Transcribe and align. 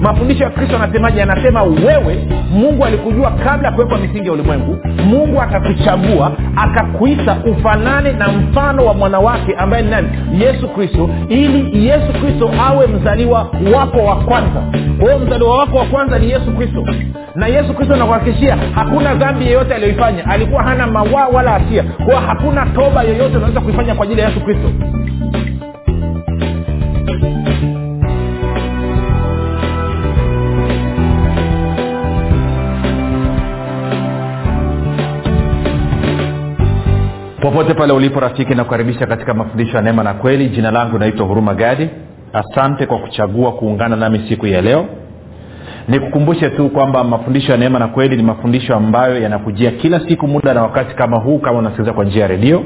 mafundisho 0.00 0.44
ya 0.44 0.50
kristo 0.50 0.76
anasemaje 0.76 1.22
anasema 1.22 1.62
wewe 1.62 2.26
mungu 2.52 2.84
alikujua 2.84 3.30
kabla 3.30 3.68
ya 3.68 3.74
kuwekwa 3.74 3.98
misingi 3.98 4.26
ya 4.26 4.32
ulimwengu. 4.32 4.78
Mungu 5.06 5.40
akakuchagua 5.42 6.32
akakuita 6.56 7.36
ufanane 7.46 8.12
na 8.12 8.28
mfano 8.28 8.84
wa 8.86 8.94
mwanawake 8.94 9.54
ambaye 9.58 9.82
ni 9.82 9.90
nani? 9.90 10.08
Yesu 10.32 10.68
kristo. 10.68 11.10
Ili 11.28 11.86
yesu 11.86 12.12
kristo 12.20 12.50
awe 12.68 12.86
mzaliwa 12.86 13.50
wako 13.74 13.98
wa 14.04 14.16
kwanza. 14.16 14.62
Kwa 14.98 15.12
hiyo 15.12 15.18
mzaliwa 15.26 15.58
wako 15.58 15.76
wa 15.78 15.84
kwanza 15.84 16.18
ni 16.18 16.30
yesu 16.30 16.52
kristo. 16.56 16.84
Na 17.34 17.46
yesu 17.46 17.74
kristo 17.74 17.96
nakuhakikishia 17.96 18.56
hakuna 18.74 19.14
dhambi 19.14 19.44
yeyote 19.44 19.74
aliyoifanya. 19.74 20.26
Alikuwa 20.26 20.62
hana 20.62 20.86
mawaa 20.86 21.26
wala 21.28 21.50
hatia. 21.50 21.82
Kwa 21.82 22.20
hakuna 22.20 22.66
toba 22.66 23.02
yoyote 23.02 23.36
unaweza 23.36 23.60
kuifanya 23.60 23.94
kwa 23.94 24.04
ajili 24.04 24.20
ya 24.20 24.28
yesu 24.28 24.40
kristo 24.40 24.70
popote 37.40 37.74
pale 37.74 37.92
ulipo 37.92 38.20
rafiki 38.20 38.54
nakukaribisha 38.54 39.06
katika 39.06 39.34
mafundisho 39.34 39.76
ya 39.76 39.82
neema 39.82 40.02
na 40.02 40.14
kweli. 40.14 40.48
Jina 40.48 40.70
langu 40.70 40.98
naitwa 40.98 41.26
huruma 41.26 41.54
gadi. 41.54 41.88
Asante 42.32 42.86
kwa 42.86 42.98
kuchagua 42.98 43.52
kuungana 43.52 43.96
nami 43.96 44.24
siku 44.28 44.46
ya 44.46 44.62
leo 44.62 44.86
nikukumbushe 45.90 46.50
tu 46.50 46.68
kwamba 46.68 47.04
mafundisho 47.04 47.52
ya 47.52 47.58
neema 47.58 47.78
na 47.78 47.88
kweli 47.88 48.16
ni 48.16 48.22
mafundisho 48.22 48.74
ambayo 48.76 49.22
yanakujia 49.22 49.70
kila 49.70 50.00
siku 50.08 50.28
muda 50.28 50.54
na 50.54 50.62
wakati 50.62 50.94
kama 50.94 51.16
huu 51.16 51.38
kama 51.38 51.58
unasikiliza 51.58 51.92
kwa 51.92 52.04
njia 52.04 52.22
ya 52.22 52.28
redio. 52.28 52.62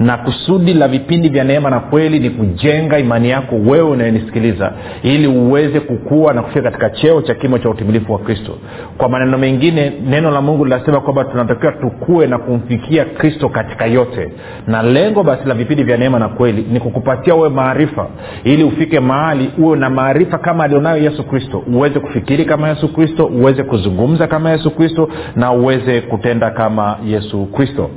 Na 0.00 0.16
kusudi 0.16 0.74
la 0.74 0.88
vipindi 0.88 1.28
vya 1.28 1.44
neema 1.44 1.70
na 1.70 1.80
kweli 1.80 2.18
ni 2.18 2.30
kujenga 2.30 2.98
imani 2.98 3.30
yako 3.30 3.54
wewe 3.56 3.90
unayenisikiliza 3.90 4.72
ili 5.02 5.26
uweze 5.26 5.80
kukua 5.80 6.32
na 6.32 6.42
kufika 6.42 6.62
katika 6.62 6.90
cheo 6.90 7.22
cha 7.22 7.34
kimo 7.34 7.58
cha 7.58 7.68
utimilifu 7.70 8.12
wa 8.12 8.18
kristo. 8.18 8.52
Kwa 8.98 9.08
maneno 9.08 9.38
mengine 9.38 9.92
neno 10.06 10.30
la 10.30 10.40
mungu 10.40 10.64
linasema 10.64 11.00
kwamba 11.00 11.24
tunatakiwa 11.24 11.72
tukue 11.72 12.26
na 12.26 12.38
kumfikia 12.38 13.04
kristo 13.04 13.48
katika 13.48 13.86
yote. 13.86 14.32
Na 14.66 14.82
lengo 14.82 15.22
basi 15.22 15.48
la 15.48 15.54
vipindi 15.54 15.84
vya 15.84 15.96
neema 15.96 16.18
na 16.18 16.28
kweli 16.28 16.66
ni 16.72 16.80
kukupatia 16.80 17.34
uwe 17.34 17.48
maarifa 17.48 18.06
ili 18.44 18.64
ufike 18.64 19.00
mahali 19.00 19.50
uwe 19.58 19.78
na 19.78 19.90
maarifa 19.90 20.38
kama 20.38 20.64
alionayo 20.64 21.02
yesu 21.02 21.24
kristo 21.24 21.62
uweze 21.74 22.00
kufikiri 22.00 22.44
kama 22.44 22.63
yesu 22.68 22.88
kristo 22.92 23.26
uweze 23.26 23.62
kuzungumza 23.62 24.26
kama 24.26 24.50
yesu 24.50 24.70
kristo 24.70 25.08
na 25.36 25.52
uweze 25.52 26.00
kutenda 26.00 26.50
kama 26.50 26.96
yesu 27.06 27.46
kristo. 27.46 27.90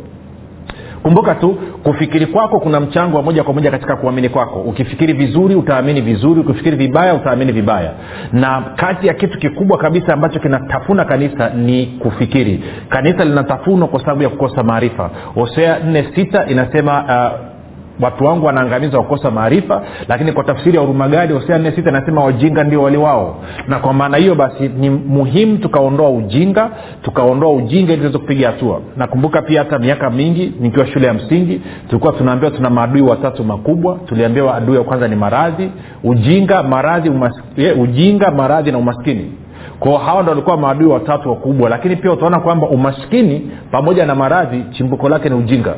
Kumbuka 1.03 1.35
tu 1.35 1.57
kufikiri 1.83 2.25
kwako 2.25 2.59
kuna 2.59 2.79
mchango 2.79 3.17
wa 3.17 3.23
moja 3.23 3.43
kwa 3.43 3.53
moja 3.53 3.71
katika 3.71 3.95
kuamini 3.95 4.29
kwako. 4.29 4.61
Ukifikiri 4.61 5.13
vizuri 5.13 5.55
utaamini 5.55 6.01
vizuri. 6.01 6.39
Ukifikiri 6.41 6.75
vibaya 6.77 7.13
utaamini 7.15 7.51
vibaya. 7.51 7.91
Na 8.33 8.61
kati 8.75 9.07
ya 9.07 9.13
kitu 9.13 9.39
kikubwa 9.39 9.77
kabisa 9.77 10.13
ambacho 10.13 10.39
kinatafuna 10.39 11.05
kanisa 11.05 11.49
ni 11.49 11.85
kufikiri. 11.85 12.63
Kanisa 12.89 13.25
linatafunwa 13.25 13.87
kwa 13.87 13.99
sababu 13.99 14.23
ya 14.23 14.29
kukosa 14.29 14.63
maarifa. 14.63 15.09
Hosea 15.35 15.79
46 15.79 16.51
inasema 16.51 17.03
uh, 17.03 17.56
watu 18.01 18.25
wangu 18.25 18.45
wanaangamizwa 18.45 19.03
kukosa 19.03 19.31
maarifa 19.31 19.81
lakini 20.07 20.31
kwa 20.31 20.43
tafsiri 20.43 20.75
ya 20.75 20.81
urumagadi 20.81 21.33
hosea 21.33 21.57
nne 21.57 21.71
sita 21.71 21.89
inasema 21.89 22.23
wajinga 22.23 22.63
ndio 22.63 22.83
wali 22.83 22.97
wao 22.97 23.35
na 23.67 23.79
kwa 23.79 23.93
maana 23.93 24.17
hiyo 24.17 24.35
basi 24.35 24.67
ni 24.79 24.89
muhimu 24.89 25.57
tukaondoa 25.57 26.09
ujinga 26.09 26.69
tukaondoa 27.01 27.51
ujinga 27.53 27.93
ili 27.93 28.01
tuweze 28.01 28.17
kupiga 28.17 28.47
hatua. 28.47 28.81
Nakumbuka 28.97 29.41
pia 29.41 29.59
hata 29.59 29.79
miaka 29.79 30.09
mingi 30.09 30.53
nikiwa 30.59 30.87
shule 30.87 31.07
ya 31.07 31.13
msingi 31.13 31.61
tulikuwa 31.89 32.13
tunaambiwa 32.13 32.51
tuna 32.51 32.69
maadui 32.69 33.01
watatu 33.01 33.43
makubwa. 33.43 33.99
Tuliambiwa 34.05 34.55
adui 34.55 34.75
ya 34.75 34.83
kwanza 34.83 35.07
ni 35.07 35.15
maradhi 35.15 35.69
ujinga 36.03 36.63
maradhi 36.63 37.09
umas, 37.09 37.33
ujinga 37.79 38.31
maradhi 38.31 38.71
na 38.71 38.77
umaskini 38.77 39.31
kwao 39.79 39.97
hawa 39.97 40.21
ndo 40.23 40.29
walikuwa 40.31 40.57
maadui 40.57 40.87
watatu 40.87 41.29
wakubwa 41.29 41.69
lakini 41.69 41.95
pia 41.95 42.11
utaona 42.11 42.39
kwamba 42.39 42.67
umaskini 42.67 43.51
pamoja 43.71 44.05
na 44.05 44.15
maradhi 44.15 44.63
chimbuko 44.71 45.09
lake 45.09 45.29
ni 45.29 45.35
ujinga. 45.35 45.73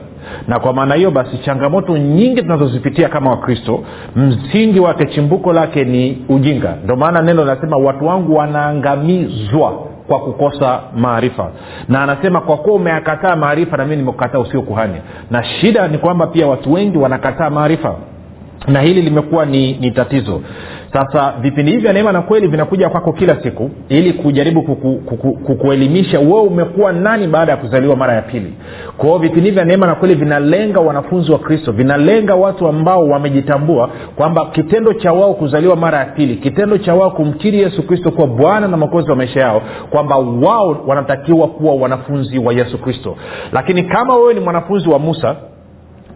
Na 0.47 0.59
kwa 0.59 0.73
maana 0.73 0.95
hiyo 0.95 1.11
basi 1.11 1.37
changamoto 1.37 1.97
nyingi 1.97 2.41
tunazozipitia 2.41 3.09
kama 3.09 3.29
wakristo 3.31 3.79
msingi 4.15 4.79
wake 4.79 5.05
chimbuko 5.05 5.53
lake 5.53 5.83
ni 5.83 6.25
ujinga. 6.29 6.73
Ndio 6.83 6.95
maana 6.95 7.21
neno 7.21 7.41
linasema 7.41 7.77
watu 7.77 8.05
wangu 8.07 8.35
wanaangamizwa 8.35 9.71
kwa 10.07 10.19
kukosa 10.19 10.79
maarifa. 10.97 11.51
Na 11.89 12.03
anasema 12.03 12.41
kwa 12.41 12.57
kuwa 12.57 12.75
umeakataa 12.75 13.35
maarifa 13.35 13.77
na 13.77 13.85
mii 13.85 13.95
nimekukataa 13.95 14.39
usio 14.39 14.61
kuhani. 14.61 14.95
Na 15.31 15.43
shida 15.43 15.87
ni 15.87 15.97
kwamba 15.97 16.27
pia 16.27 16.47
watu 16.47 16.73
wengi 16.73 16.97
wanakataa 16.97 17.49
maarifa 17.49 17.95
na 18.67 18.81
hili 18.81 19.01
limekuwa 19.01 19.45
ni, 19.45 19.73
ni 19.73 19.91
tatizo. 19.91 20.41
Sasa 20.93 21.33
vipindi 21.41 21.71
hivi 21.71 21.83
vya 21.83 21.93
neema 21.93 22.11
na 22.11 22.21
kweli 22.21 22.47
vinakuja 22.47 22.89
kwako 22.89 23.13
kila 23.13 23.43
siku 23.43 23.69
ili 23.89 24.13
kujaribu 24.13 24.61
kukuelimisha 24.61 25.09
kuku, 25.09 25.33
kukuelimisha 25.33 26.19
wewe 26.19 26.41
umekuwa 26.41 26.93
nani 26.93 27.27
baada 27.27 27.51
ya 27.51 27.57
kuzaliwa 27.57 27.95
mara 27.95 28.13
ya 28.13 28.21
pili. 28.21 28.53
Kwao 28.97 29.17
vipindi 29.17 29.41
hivi 29.41 29.55
vya 29.55 29.65
neema 29.65 29.87
na 29.87 29.95
kweli 29.95 30.15
vinalenga 30.15 30.79
wanafunzi 30.79 31.31
wa 31.31 31.39
kristo 31.39 31.71
vinalenga 31.71 32.35
watu 32.35 32.67
ambao 32.67 33.07
wamejitambua 33.07 33.89
kwamba 34.15 34.45
kitendo 34.45 34.93
cha 34.93 35.13
wao 35.13 35.33
kuzaliwa 35.33 35.75
mara 35.75 35.97
ya 35.99 36.05
pili 36.05 36.35
kitendo 36.35 36.77
cha 36.77 36.95
wao 36.95 37.11
kumkiri 37.11 37.59
yesu 37.61 37.83
kristo 37.87 38.11
kuwa 38.11 38.27
bwana 38.27 38.67
na 38.67 38.77
makozi 38.77 39.09
wa 39.09 39.15
maisha 39.15 39.39
yao 39.39 39.61
kwamba 39.89 40.17
wao 40.17 40.83
wanatakiwa 40.87 41.47
kuwa 41.47 41.75
wanafunzi 41.75 42.39
wa 42.39 42.53
yesu 42.53 42.77
kristo. 42.77 43.15
Lakini 43.51 43.83
kama 43.83 44.15
wewe 44.15 44.33
ni 44.33 44.39
mwanafunzi 44.39 44.89
wa 44.89 44.99
musa 44.99 45.35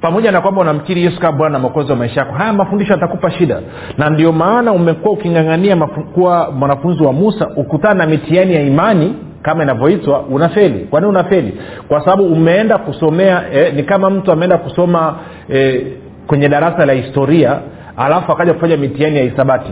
pamoja 0.04 0.32
na 0.32 0.42
kwamba 0.42 0.62
unamkiri 0.62 1.04
yesu 1.04 1.20
kama 1.20 1.38
bwana 1.38 1.54
na 1.54 1.60
mwokozi 1.60 1.92
wa 1.92 1.98
maisha 1.98 2.20
yako 2.20 2.34
haya 2.34 2.54
mafundisho 2.54 2.94
yatakupa 2.94 3.32
shida. 3.32 3.60
Na 3.98 4.10
ndio 4.10 4.32
maana 4.32 4.72
umekuwa 4.72 5.14
uking'ang'ania 5.14 5.76
kuwa 6.14 6.52
mwanafunzi 6.52 7.04
wa 7.04 7.14
musa 7.14 7.48
ukutana 7.56 7.94
na 7.94 8.06
mitihani 8.06 8.54
ya 8.56 8.62
imani 8.62 9.16
kama 9.42 9.64
inavyoitwa 9.64 10.22
unafeli. 10.22 10.80
Kwa 10.80 11.00
nini 11.00 11.10
unafeli? 11.10 11.58
Kwa 11.88 12.00
sababu 12.00 12.24
umeenda 12.26 12.78
kusomea 12.78 13.44
eh, 13.54 13.74
ni 13.74 13.84
kama 13.84 14.10
mtu 14.10 14.32
ameenda 14.32 14.58
kusoma 14.58 15.16
eh, 15.50 15.82
kwenye 16.28 16.50
darasa 16.50 16.86
la 16.86 16.94
historia 16.94 17.60
alafu 17.98 18.32
akaja 18.32 18.54
kufanya 18.54 18.78
mitihani 18.78 19.18
ya 19.18 19.24
hisabati 19.24 19.72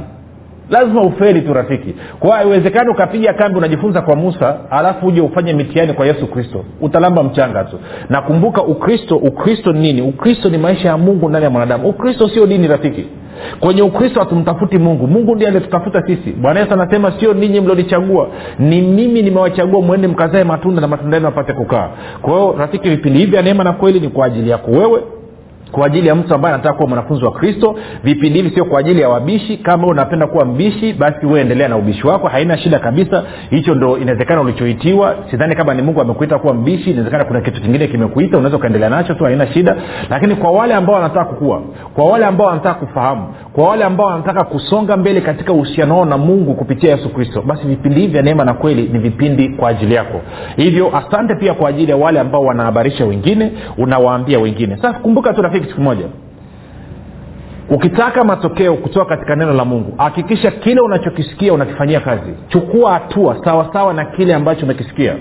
lazima 0.71 1.01
ufeli 1.01 1.41
tu 1.41 1.53
rafiki. 1.53 1.95
Kwa 2.19 2.35
haiwezekani 2.35 2.89
ukapiga 2.89 3.33
kambi 3.33 3.57
unajifunza 3.57 4.01
kwa 4.01 4.15
musa 4.15 4.55
alafu 4.69 5.07
uje 5.07 5.21
ufanye 5.21 5.53
mitihani 5.53 5.93
kwa 5.93 6.05
yesu 6.05 6.27
kristo. 6.27 6.65
Utalamba 6.81 7.23
mchanga 7.23 7.63
tu. 7.63 7.79
Nakumbuka 8.09 8.63
ukristo 8.63 9.15
ukristo 9.17 9.73
ni 9.73 9.79
nini? 9.79 10.01
Ukristo 10.01 10.49
ni 10.49 10.57
maisha 10.57 10.87
ya 10.87 10.97
mungu 10.97 11.29
ndani 11.29 11.43
ya 11.45 11.49
mwanadamu. 11.51 11.89
Ukristo 11.89 12.29
sio 12.29 12.45
dini 12.47 12.67
rafiki. 12.67 13.05
Kwenye 13.59 13.81
ukristo 13.81 14.19
hatumtafuti 14.19 14.77
mungu. 14.77 15.07
Mungu 15.07 15.35
ndiye 15.35 15.49
alitutafuta 15.49 16.01
sisi. 16.07 16.31
Bwana 16.31 16.59
yesu 16.59 16.73
anasema 16.73 17.11
sio 17.19 17.33
ninyi 17.33 17.61
mlionichagua. 17.61 18.27
Ni 18.59 18.81
mimi 18.81 19.21
nimewachagua 19.21 19.81
mwende 19.81 20.07
mkazae 20.07 20.43
matunda 20.43 20.81
na 20.81 20.87
matunda 20.87 21.17
yenu 21.17 21.27
apate 21.27 21.53
kukaa. 21.53 21.89
Kwa 22.21 22.33
hiyo 22.33 22.55
rafiki 22.59 22.89
vipindi 22.89 23.19
hivi 23.19 23.35
ya 23.35 23.41
neema 23.41 23.63
na 23.63 23.73
kweli 23.73 23.99
ni 23.99 24.07
kwa 24.09 24.25
ajili 24.25 24.49
yako 24.49 24.71
wewe 24.71 25.01
kwa 25.71 25.85
ajili 25.85 26.07
ya 26.07 26.15
mtu 26.15 26.35
ambaye 26.35 26.55
anataka 26.55 26.75
kuwa 26.75 26.87
mwanafunzi 26.89 27.25
wa 27.25 27.31
kristo. 27.31 27.75
Vipindi 28.03 28.41
hivi 28.41 28.55
sio 28.55 28.65
kwa 28.65 28.79
ajili 28.79 29.01
ya 29.01 29.09
wabishi. 29.09 29.57
Kama 29.57 29.87
unapenda 29.87 30.27
kuwa 30.27 30.45
mbishi 30.45 30.93
basi 30.93 31.27
endelea 31.39 31.67
na 31.67 31.77
ubishi 31.77 32.07
wako. 32.07 32.27
Haina 32.27 32.57
shida 32.57 32.79
kabisa. 32.79 33.23
Hicho 33.49 33.75
ndo 33.75 33.97
inawezekana 33.97 34.41
ulichoitiwa. 34.41 35.15
Sidhani 35.31 35.55
kama 35.55 35.73
ni 35.73 35.81
mungu 35.81 36.01
amekuita 36.01 36.39
kuwa 36.39 36.53
mbishi. 36.53 36.89
Inawezekana 36.91 37.25
kuna 37.25 37.41
kitu 37.41 37.61
kingine 37.61 37.87
kimekuita. 37.87 38.37
Unaweza 38.37 38.57
ukaendelea 38.57 38.89
nacho 38.89 39.13
tu 39.13 39.23
haina 39.23 39.47
shida. 39.47 39.75
Lakini 40.09 40.35
kwa 40.35 40.51
wale 40.51 40.73
ambao 40.73 40.95
wanataka 40.95 41.25
kukua 41.25 41.61
kwa 41.95 42.05
wale 42.05 42.25
ambao 42.25 42.47
wanataka 42.47 42.85
kufahamu 42.85 43.27
kwa 43.53 43.69
wale 43.69 43.83
ambao 43.83 44.07
wanataka 44.07 44.43
kusonga 44.43 44.97
mbele 44.97 45.21
katika 45.21 45.53
uhusiano 45.53 45.95
wao 45.95 46.05
na 46.05 46.17
mungu 46.17 46.53
kupitia 46.53 46.91
yesu 46.91 47.09
kristo 47.09 47.41
basi 47.41 47.67
vipindi 47.67 47.99
hivi 48.01 48.13
vya 48.13 48.21
neema 48.21 48.45
na 48.45 48.53
kweli 48.53 48.89
ni 48.93 48.99
vipindi 48.99 49.49
kwa 49.49 49.69
ajili 49.69 49.93
yako. 49.95 50.21
Hivyo 50.55 50.97
asante 50.97 51.35
pia 51.35 51.53
kwa 51.53 51.69
ajili 51.69 51.91
ya 51.91 51.97
wale 51.97 52.19
ambao 52.19 52.43
wanahabarisha 52.43 53.05
wengine 53.05 53.51
unawaambia 53.77 54.39
wengine. 54.39 54.75
Sasa 54.75 54.93
kumbuka 54.93 55.33
tu 55.33 55.41
rafiki 55.41 55.60
siku 55.63 55.75
kimoja 55.75 56.05
ukitaka 57.69 58.23
matokeo 58.23 58.73
kutoka 58.73 59.05
katika 59.05 59.35
neno 59.35 59.53
la 59.53 59.65
mungu 59.65 59.93
hakikisha 59.97 60.51
kile 60.51 60.81
unachokisikia 60.81 61.53
unakifanyia 61.53 61.99
kazi. 61.99 62.33
Chukua 62.47 62.93
hatua 62.93 63.43
sawasawa 63.45 63.93
na 63.93 64.05
kile 64.05 64.33
ambacho 64.35 64.65
umekisikia. 64.65 65.15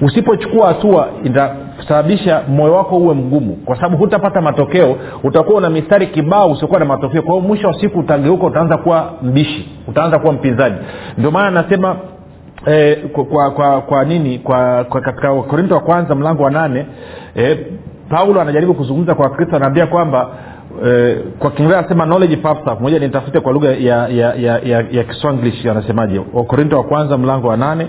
Usipochukua 0.00 0.68
hatua 0.68 1.08
itasababisha 1.24 2.42
moyo 2.48 2.74
wako 2.74 2.96
uwe 2.96 3.14
mgumu. 3.14 3.56
Kwa 3.56 3.76
sababu 3.76 3.96
hutapata 3.96 4.40
matokeo 4.40 4.96
utakuwa 5.24 5.58
una 5.58 5.70
mistari 5.70 6.06
kibao 6.06 6.50
usiokuwa 6.50 6.80
na 6.80 6.86
matokeo. 6.86 7.22
Kwa 7.22 7.34
hiyo 7.34 7.46
mwisho 7.46 7.68
wa 7.68 7.80
siku 7.80 7.98
utageuka 7.98 8.46
utaanza 8.46 8.76
kuwa 8.76 9.12
mbishi 9.22 9.68
utaanza 9.88 10.18
kuwa 10.18 10.32
mpinzani. 10.32 10.76
Ndio 11.18 11.30
maana 11.30 11.60
anasema 11.60 11.96
eh, 12.66 12.98
kwa, 13.12 13.24
kwa, 13.24 13.50
kwa, 13.50 13.80
kwa 13.80 14.04
nini? 14.04 14.38
Kwa, 14.38 14.84
kwa 14.84 15.00
katika 15.00 15.34
korinto 15.42 15.74
wa 15.74 15.80
kwanza 15.80 16.14
mlango 16.14 16.42
wa 16.42 16.50
nane 16.50 16.86
eh, 17.34 17.58
paulo 18.10 18.40
anajaribu 18.40 18.74
kuzungumza 18.74 19.14
kwa 19.14 19.24
wakristo 19.24 19.56
anaambia 19.56 19.86
kwamba 19.86 20.28
eh, 20.86 21.18
kwa 21.38 21.50
kiingereza 21.50 21.78
anasema 21.78 22.04
knowledge 22.06 22.36
puffs 22.36 22.80
moja 22.80 22.98
nitafute 22.98 23.40
kwa 23.40 23.52
lugha 23.52 23.68
ya 23.68 24.08
ya 24.08 24.34
ya, 24.34 24.58
ya, 24.58 24.84
ya 24.90 25.04
kiswanglish 25.04 25.66
anasemaje. 25.66 26.20
Wakorinto 26.32 26.76
wa 26.76 26.84
kwanza 26.84 27.18
mlango 27.18 27.48
wa 27.48 27.56
nane 27.56 27.86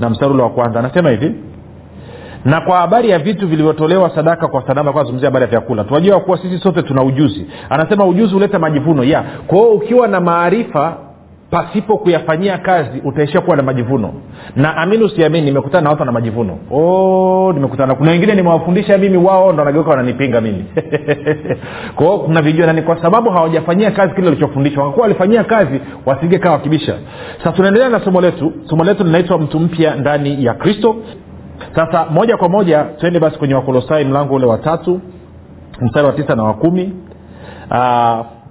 na 0.00 0.10
mstari 0.10 0.32
ule 0.32 0.42
wa 0.42 0.50
kwanza. 0.50 0.78
Anasema 0.78 1.10
hivi 1.10 1.34
na 2.44 2.60
kwa 2.60 2.76
habari 2.78 3.10
ya 3.10 3.18
vitu 3.18 3.48
vilivyotolewa 3.48 4.10
sadaka 4.14 4.48
kwa 4.48 4.60
sanamu 4.62 4.80
alikuwa 4.80 5.00
anazungumzia 5.00 5.26
habari 5.28 5.42
ya 5.44 5.50
vyakula 5.50 5.84
tunajua 5.84 6.20
kuwa 6.20 6.38
sisi 6.38 6.58
sote 6.58 6.82
tuna 6.82 7.02
ujuzi. 7.02 7.46
Anasema 7.70 8.06
ujuzi 8.06 8.34
huleta 8.34 8.58
majivuno 8.58 9.04
ya. 9.04 9.24
Kwa 9.46 9.58
hiyo 9.58 9.70
ukiwa 9.70 10.08
na 10.08 10.20
maarifa 10.20 10.96
pasipo 11.54 11.98
kuyafanyia 11.98 12.58
kazi 12.58 13.00
utaishia 13.04 13.40
kuwa 13.40 13.56
na 13.56 13.62
majivuno. 13.62 14.12
Na 14.56 14.76
amini 14.76 15.04
usiamini 15.04 15.44
nimekutana 15.46 15.80
na 15.84 15.90
watu 15.90 16.04
na 16.04 16.12
majivuno. 16.12 16.58
Oh, 16.70 17.52
nimekutana 17.54 17.94
kuna 17.94 18.10
wengine 18.10 18.34
nimewafundisha 18.34 18.98
mimi 18.98 19.16
wao 19.16 19.52
ndo 19.52 19.60
wanageuka 19.62 19.90
wananipinga 19.90 20.40
mimi. 20.40 20.64
Kwao 21.96 22.18
kuna 22.18 22.42
vijua 22.42 22.66
nani 22.66 22.82
kwa 22.82 23.02
sababu 23.02 23.30
hawajafanyia 23.30 23.90
kazi 23.90 24.14
kile 24.14 24.26
walichofundishwa. 24.26 24.82
Wakakuwa 24.84 25.02
walifanyia 25.06 25.44
kazi 25.44 25.80
wasige 26.06 26.38
kaa 26.38 26.50
wakibisha. 26.50 26.94
Sasa 27.38 27.52
tunaendelea 27.52 27.88
na 27.88 28.00
somo 28.04 28.20
letu. 28.20 28.52
Somo 28.70 28.84
letu 28.84 29.04
linaitwa 29.04 29.38
mtu 29.38 29.60
mpya 29.60 29.94
ndani 29.96 30.44
ya 30.44 30.54
kristo. 30.54 30.96
Sasa 31.74 32.06
moja 32.10 32.36
kwa 32.36 32.48
moja 32.48 32.84
twende 32.84 33.20
basi 33.20 33.38
kwenye 33.38 33.54
wakolosai 33.54 34.04
mlango 34.04 34.34
ule 34.34 34.46
wa 34.46 34.58
tatu 34.58 35.00
mstari 35.80 36.06
wa 36.06 36.12
tisa 36.12 36.34
na 36.36 36.42
wa 36.42 36.54
kumi. 36.54 36.92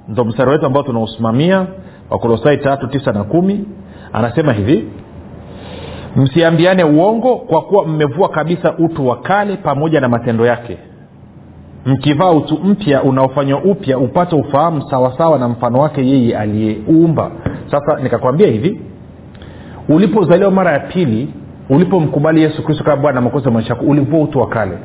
Ndo 0.07 0.25
mstari 0.25 0.51
wetu 0.51 0.65
ambao 0.65 0.83
tunausimamia 0.83 1.65
wakolosai 2.13 2.57
tatu 2.57 2.88
tisa 2.88 3.12
na 3.12 3.24
kumi 3.24 3.65
anasema 4.13 4.54
hivi 4.54 4.86
msiambiane 6.15 6.83
uongo 6.83 7.36
kwa 7.36 7.62
kuwa 7.62 7.86
mmevua 7.88 8.30
kabisa 8.30 8.74
utu 8.77 9.07
wa 9.07 9.15
kale 9.21 9.57
pamoja 9.57 10.01
na 10.01 10.10
matendo 10.10 10.45
yake. 10.45 10.77
Mkivaa 11.86 12.31
utu 12.31 12.60
mpya 12.63 13.04
unaofanywa 13.04 13.62
upya 13.63 13.98
upate 13.98 14.36
ufahamu 14.36 14.81
sawasawa 14.89 15.39
na 15.39 15.48
mfano 15.50 15.80
wake 15.80 16.07
yeye 16.07 16.38
aliyeumba. 16.38 17.31
Sasa 17.71 18.00
nikakwambia 18.00 18.48
hivi 18.48 18.81
ulipozaliwa 19.89 20.51
mara 20.51 20.71
ya 20.71 20.80
pili 20.80 21.33
ulipomkubali 21.69 22.42
yesu 22.42 22.63
kristo 22.63 22.83
kama 22.83 23.01
bwana 23.01 23.21
makozi 23.21 23.50
maisha 23.50 23.74
yako 23.74 23.86
ulivua 23.86 24.21
utu 24.21 24.39
wa 24.39 24.48
kale 24.48 24.77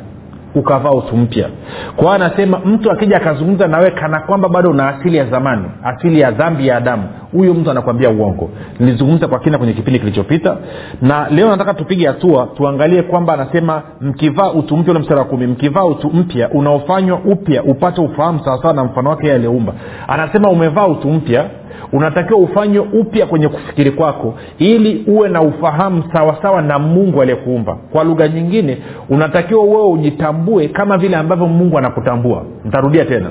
ukavaa 0.59 0.91
utu 0.91 1.17
mpya. 1.17 1.49
Kwa 1.97 2.05
hiyo 2.05 2.15
anasema 2.27 2.59
mtu 2.65 2.91
akija 2.93 3.17
akazungumza 3.17 3.67
nawe 3.69 3.91
kana 3.91 4.21
kwamba 4.21 4.49
bado 4.49 4.71
una 4.71 4.89
asili 4.89 5.17
ya 5.17 5.25
zamani 5.25 5.65
asili 5.85 6.21
ya 6.21 6.31
dhambi 6.31 6.67
ya 6.67 6.77
adamu 6.77 7.03
huyo 7.33 7.55
mtu 7.55 7.71
anakwambia 7.71 8.11
uongo. 8.11 8.51
Nilizungumza 8.81 9.29
kwa 9.29 9.39
kina 9.39 9.59
kwenye 9.59 9.73
kipindi 9.73 9.99
kilichopita 9.99 10.57
na 11.03 11.29
leo 11.31 11.49
nataka 11.51 11.75
tupige 11.75 12.07
hatua 12.07 12.49
tuangalie 12.57 13.03
kwamba 13.03 13.33
anasema 13.35 13.83
mkivaa 14.01 14.51
utu 14.53 14.77
mpya 14.77 14.91
ule 14.91 15.01
mstari 15.01 15.19
wa 15.21 15.27
kumi 15.27 15.47
mkivaa 15.47 15.85
utu 15.85 16.11
mpya 16.11 16.51
unaofanywa 16.51 17.19
upya 17.25 17.63
upate 17.63 18.01
ufahamu 18.01 18.41
sawasawa 18.45 18.75
na 18.75 18.85
mfano 18.85 19.11
wake 19.11 19.33
aliyeumba 19.33 19.73
anasema 20.09 20.49
umevaa 20.51 20.87
utu 20.87 21.09
mpya 21.09 21.45
unatakiwa 21.93 22.41
ufanywe 22.41 22.87
upya 23.01 23.27
kwenye 23.27 23.49
kufikiri 23.49 23.91
kwako 23.91 24.35
ili 24.59 25.05
uwe 25.07 25.29
na 25.29 25.43
ufahamu 25.43 26.03
sawasawa 26.13 26.63
na 26.63 26.79
mungu 26.79 27.23
aliyekuumba. 27.23 27.79
Kwa 27.93 28.05
lugha 28.05 28.29
nyingine 28.29 28.79
unatakiwa 29.09 29.65
wewe 29.65 29.87
ujitambue 29.87 30.69
kama 30.69 30.99
vile 30.99 31.17
ambavyo 31.17 31.47
mungu 31.47 31.79
anakutambua. 31.79 32.43
Ntarudia 32.65 33.05
tena. 33.05 33.31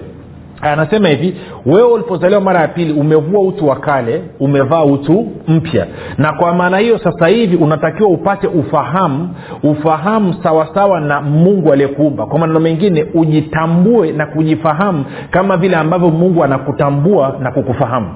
Anasema 0.62 1.08
hivi 1.10 1.36
wewe 1.66 1.84
ulipozaliwa 1.92 2.42
mara 2.42 2.60
ya 2.62 2.68
pili 2.68 2.94
umevua 2.94 3.42
utu 3.42 3.68
wa 3.68 3.76
kale 3.76 4.22
umevaa 4.40 4.84
utu 4.84 5.28
mpya. 5.48 5.88
Na 6.18 6.34
kwa 6.34 6.54
maana 6.54 6.78
hiyo 6.78 6.98
sasa 7.00 7.28
hivi 7.28 7.56
unatakiwa 7.56 8.10
upate 8.10 8.48
ufahamu 8.48 9.30
ufahamu 9.64 10.34
sawasawa 10.44 11.00
na 11.02 11.22
mungu 11.22 11.74
aliyekuumba. 11.74 12.26
Kwa 12.26 12.40
maneno 12.40 12.60
mengine 12.60 13.06
ujitambue 13.14 14.12
na 14.12 14.26
kujifahamu 14.26 15.06
kama 15.32 15.58
vile 15.58 15.76
ambavyo 15.78 16.10
mungu 16.10 16.44
anakutambua 16.44 17.38
na 17.42 17.52
kukufahamu 17.52 18.10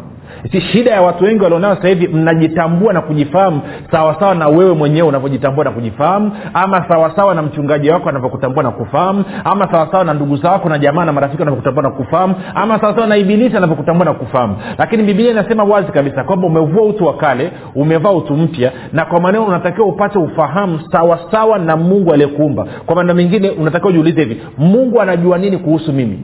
si 0.52 0.62
shida 0.62 0.92
ya 0.92 1.02
watu 1.02 1.24
wengi 1.24 1.44
walionao 1.44 1.76
sasa 1.76 1.88
hivi 1.88 2.08
mnajitambua 2.08 2.94
na 2.94 3.02
kujifahamu 3.02 3.62
sawasawa 3.92 4.36
na 4.36 4.48
wewe 4.48 4.74
mwenyewe 4.74 5.08
unavyojitambua 5.08 5.64
na 5.64 5.72
kujifahamu 5.72 6.32
ama 6.54 6.86
sawasawa 6.90 7.36
na 7.36 7.42
mchungaji 7.42 7.90
wako 7.90 8.10
anavyokutambua 8.10 8.64
na 8.64 8.72
kufahamu 8.72 9.24
ama 9.44 9.72
sawasawa 9.72 10.04
na 10.04 10.14
ndugu 10.14 10.38
zako 10.38 10.70
na 10.70 10.78
jamaa 10.80 11.06
na 11.06 11.12
marafiki 11.12 11.42
wanavyokutambua 11.42 11.84
na 11.84 11.90
kufahamu 11.92 12.36
ama 12.56 12.80
sawasawa 12.80 13.08
na 13.08 13.18
ibilisi 13.18 13.58
anavyokutambua 13.58 14.06
na 14.06 14.14
kufahamu. 14.14 14.56
Lakini 14.78 15.04
bibilia 15.04 15.32
inasema 15.32 15.64
wazi 15.64 15.92
kabisa 15.92 16.24
kwamba 16.24 16.48
umevua 16.48 16.84
utu 16.86 17.06
wa 17.06 17.14
kale 17.14 17.52
umevaa 17.76 18.12
utu 18.12 18.34
mpya 18.38 18.72
na 18.94 19.06
kwa 19.06 19.20
maneno 19.20 19.46
unatakiwa 19.46 19.88
upate 19.88 20.20
ufahamu 20.20 20.80
sawasawa 20.92 21.60
na 21.60 21.78
mungu 21.78 22.14
aliyekuumba. 22.14 22.66
Kwa 22.86 22.96
maneno 22.96 23.14
mengine 23.14 23.50
unatakiwa 23.50 23.90
ujiulize 23.90 24.24
hivi 24.24 24.42
mungu 24.58 25.02
anajua 25.02 25.38
nini 25.38 25.58
kuhusu 25.58 25.94
mimi 25.94 26.20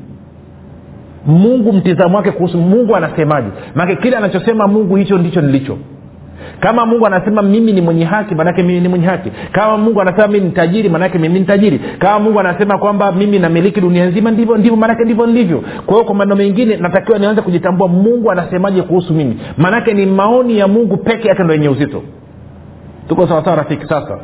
mungu 1.25 1.73
mtizamo 1.73 2.17
wake 2.17 2.31
kuhusu 2.31 2.57
mungu 2.57 2.95
anasemaje? 2.95 3.47
Maake 3.75 3.95
kile 3.95 4.17
anachosema 4.17 4.67
mungu 4.67 4.95
hicho 4.95 5.17
ndicho 5.17 5.41
nilicho. 5.41 5.77
Kama 6.59 6.85
mungu 6.85 7.05
anasema 7.05 7.41
mimi 7.41 7.73
ni 7.73 7.81
mwenye 7.81 8.05
haki 8.05 8.35
maanake 8.35 8.63
mimi 8.63 8.79
ni 8.79 8.87
mwenye 8.87 9.05
haki. 9.05 9.31
Kama 9.51 9.77
mungu 9.77 10.01
anasema 10.01 10.27
mimi 10.27 10.45
ni 10.45 10.51
tajiri 10.51 10.89
maanake 10.89 11.17
mimi 11.17 11.39
ni 11.39 11.45
tajiri. 11.45 11.79
Kama 11.99 12.19
mungu 12.19 12.39
anasema 12.39 12.77
kwamba 12.77 13.11
mimi 13.11 13.39
namiliki 13.39 13.81
dunia 13.81 14.05
nzima 14.05 14.31
ndivyo 14.31 14.57
ndivyo 14.57 14.77
maanake 14.77 15.03
ndivyo 15.03 15.25
nilivyo. 15.27 15.63
Kwa 15.85 15.93
hiyo 15.93 16.05
kwa 16.05 16.15
maneno 16.15 16.35
mengine 16.35 16.77
natakiwa 16.77 17.19
nianze 17.19 17.41
kujitambua 17.41 17.87
mungu 17.87 18.31
anasemaje 18.31 18.81
kuhusu 18.81 19.13
mimi. 19.13 19.37
Maanake 19.57 19.93
ni 19.93 20.05
maoni 20.05 20.57
ya 20.57 20.67
mungu 20.67 20.97
peke 20.97 21.27
yake 21.27 21.43
ndo 21.43 21.53
yenye 21.53 21.69
uzito. 21.69 22.03
Tuko 23.09 23.27
sawasawa 23.27 23.55
rafiki? 23.55 23.85
Sasa 23.85 24.19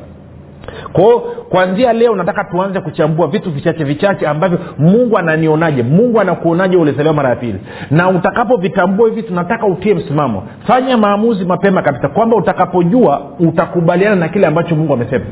kwao 0.93 1.19
kwanzia 1.49 1.93
leo 1.93 2.15
nataka 2.15 2.43
tuanze 2.43 2.81
kuchambua 2.81 3.27
vitu 3.27 3.51
vichache 3.51 3.83
vichache 3.83 4.27
ambavyo 4.27 4.59
mungu 4.77 5.17
ananionaje? 5.17 5.83
Mungu 5.83 6.19
anakuonaje 6.21 6.77
ulizaliwa 6.77 7.13
mara 7.13 7.29
ya 7.29 7.35
pili? 7.35 7.59
Na 7.91 8.09
utakapovitambua 8.09 9.09
hivi 9.09 9.23
tunataka 9.23 9.65
utie 9.65 9.93
msimamo. 9.93 10.43
Fanya 10.67 10.97
maamuzi 10.97 11.45
mapema 11.45 11.81
kabisa 11.81 12.07
kwamba 12.09 12.35
utakapojua 12.37 13.21
utakubaliana 13.39 14.15
na 14.15 14.27
kile 14.29 14.47
ambacho 14.47 14.75
mungu 14.75 14.93
amesema 14.93 15.25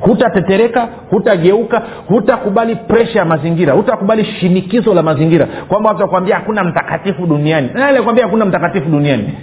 hutatetereka 0.00 0.88
hutageuka 1.10 1.82
hutakubali 2.08 2.76
presha 2.76 3.18
ya 3.18 3.24
mazingira 3.24 3.72
hutakubali 3.72 4.24
shinikizo 4.24 4.94
la 4.94 5.02
mazingira. 5.02 5.46
Kwamba 5.68 5.88
watu 5.88 6.02
wakwambia 6.02 6.34
hakuna 6.36 6.64
mtakatifu 6.64 7.26
duniani. 7.26 7.70
Alikwambia 7.74 8.24
hakuna 8.24 8.44
mtakatifu 8.44 8.90
duniani. 8.90 9.34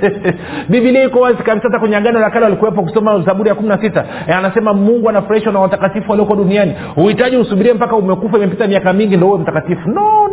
Bibilia 0.68 1.04
iko 1.04 1.20
wazi 1.20 1.42
kabisa 1.42 1.68
hata 1.68 1.78
kwenye 1.78 1.96
agano 1.96 2.20
la 2.20 2.30
kale 2.30 2.44
walikuwepo 2.44 2.82
kusoma 2.82 3.20
zaburi 3.20 3.48
ya 3.48 3.54
kumi 3.54 3.68
na 3.68 3.78
sita. 3.82 4.04
E, 4.28 4.32
anasema 4.32 4.72
mungu 4.74 5.08
anafurahishwa 5.08 5.52
na 5.52 5.60
watakatifu 5.60 6.10
walioko 6.10 6.36
duniani. 6.36 6.74
Huhitaji 6.94 7.36
usubirie 7.36 7.72
mpaka 7.72 7.96
umekufa 7.96 8.36
imepita 8.36 8.66
miaka 8.66 8.92
mingi 8.92 9.16
ndo 9.16 9.28
uwe 9.28 9.38
mtakatifu. 9.38 9.88
No 9.90 10.28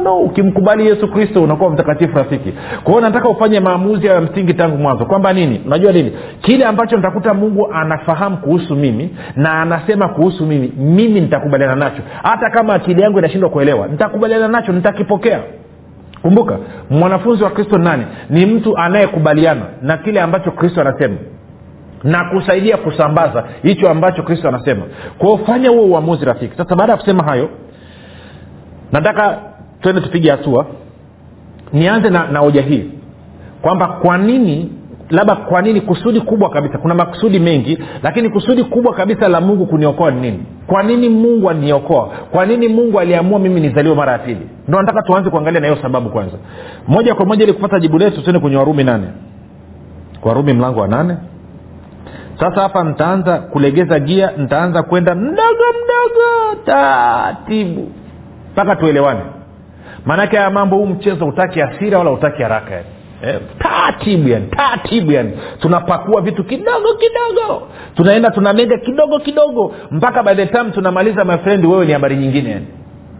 no 0.00 0.16
ukimkubali 0.18 0.86
yesu 0.86 1.08
kristo 1.08 1.42
unakuwa 1.42 1.70
mtakatifu 1.70 2.18
rafiki. 2.18 2.52
Kwa 2.84 2.92
hiyo 2.92 3.00
nataka 3.00 3.28
ufanye 3.28 3.60
maamuzi 3.60 4.06
ya 4.06 4.20
msingi 4.20 4.54
tangu 4.54 4.76
mwanzo. 4.78 5.04
Kwamba 5.06 5.32
nini? 5.32 5.60
Unajua 5.66 5.92
nini? 5.92 6.12
Kile 6.40 6.64
ambacho 6.64 6.96
nitakuta 6.96 7.34
mungu 7.34 7.68
anafahamu 7.72 8.36
kuhusu 8.36 8.76
mimi 8.76 9.16
na 9.36 9.62
anasema 9.62 10.08
kuhusu 10.08 10.46
mimi 10.46 10.72
mimi 10.78 11.20
nitakubaliana 11.20 11.74
nacho. 11.76 12.02
Hata 12.22 12.50
kama 12.50 12.74
akili 12.74 13.02
yangu 13.02 13.18
inashindwa 13.18 13.50
kuelewa 13.50 13.86
nitakubaliana 13.88 14.48
nacho 14.48 14.72
nitakipokea. 14.72 15.40
Kumbuka 16.22 16.58
mwanafunzi 16.90 17.44
wa 17.44 17.50
kristo 17.50 17.78
nani? 17.78 18.04
Ni 18.30 18.46
mtu 18.46 18.76
anayekubaliana 18.76 19.62
na 19.82 19.96
kile 19.96 20.20
ambacho 20.20 20.50
kristo 20.50 20.80
anasema 20.80 21.16
na 22.04 22.24
kusaidia 22.24 22.76
kusambaza 22.76 23.44
hicho 23.62 23.90
ambacho 23.90 24.22
kristo 24.22 24.48
anasema. 24.48 24.82
Kwao 25.18 25.38
fanya 25.38 25.68
huo 25.70 25.84
uamuzi 25.84 26.24
rafiki. 26.24 26.56
Sasa 26.56 26.76
baada 26.76 26.92
ya 26.92 26.98
kusema 26.98 27.24
hayo 27.24 27.48
nataka 28.92 29.38
twende 29.80 30.00
tupige 30.00 30.30
hatua. 30.30 30.66
Nianze 31.72 32.10
na, 32.10 32.26
na 32.28 32.38
hoja 32.38 32.62
hii 32.62 32.90
kwamba 33.62 33.86
kwa 33.88 34.18
nini 34.18 34.72
labda 35.10 35.34
kwa 35.36 35.62
nini 35.62 35.80
kusudi 35.80 36.20
kubwa 36.20 36.50
kabisa 36.50 36.78
kuna 36.78 36.94
makusudi 36.94 37.38
mengi 37.38 37.78
lakini 38.02 38.28
kusudi 38.28 38.64
kubwa 38.64 38.94
kabisa 38.94 39.28
la 39.28 39.40
mungu 39.40 39.66
kuniokoa 39.66 40.10
ni 40.10 40.20
nini? 40.20 40.44
Kwa 40.66 40.82
nini 40.82 41.08
mungu 41.08 41.50
aliniokoa 41.50 42.08
kwa 42.30 42.46
nini 42.46 42.68
mungu 42.68 43.00
aliamua 43.00 43.38
mimi 43.38 43.60
nizaliwe 43.60 43.94
mara 43.94 44.12
ya 44.12 44.18
pili? 44.18 44.48
Ndo 44.68 44.80
nataka 44.80 45.02
tuanze 45.02 45.30
kuangalia 45.30 45.60
na 45.60 45.66
hiyo 45.68 45.82
sababu 45.82 46.10
kwanza. 46.10 46.36
Moja 46.88 47.14
kwa 47.14 47.26
moja 47.26 47.44
ili 47.44 47.52
kupata 47.52 47.80
jibu 47.80 47.98
letu 47.98 48.22
tuende 48.22 48.40
kwenye 48.40 48.56
warumi 48.56 48.84
nane. 48.84 49.06
Warumi 50.22 50.52
mlango 50.52 50.80
wa 50.80 50.88
nane. 50.88 51.16
Sasa 52.40 52.60
hapa 52.60 52.84
nitaanza 52.84 53.38
kulegeza 53.38 54.00
gia 54.00 54.30
nitaanza 54.36 54.82
kwenda 54.82 55.14
mdogo 55.14 55.64
mdogo 55.84 56.62
taratibu 56.64 57.88
mpaka 58.52 58.76
tuelewane 58.76 59.20
maanake 60.04 60.36
haya 60.36 60.50
mambo 60.50 60.76
huu 60.76 60.86
mchezo 60.86 61.26
utaki 61.26 61.62
asira 61.62 61.98
wala 61.98 62.10
utaki 62.10 62.42
haraka 62.42 62.74
yani. 62.74 62.86
Eh, 63.22 63.40
taratibu 63.58 64.28
yani 64.28 64.46
taratibu 64.46 65.12
yani. 65.12 65.32
Tunapakua 65.60 66.20
vitu 66.20 66.44
kidogo 66.44 66.94
kidogo. 66.94 67.68
Tunaenda 67.94 68.30
tunamega 68.30 68.78
kidogo 68.78 69.18
kidogo. 69.18 69.74
Mpaka 69.90 70.22
by 70.22 70.34
the 70.34 70.46
time 70.46 70.70
tunamaliza 70.70 71.24
my 71.24 71.38
friend 71.38 71.64
wewe 71.66 71.86
ni 71.86 71.92
habari 71.92 72.16
nyingine 72.16 72.50
yani. 72.50 72.66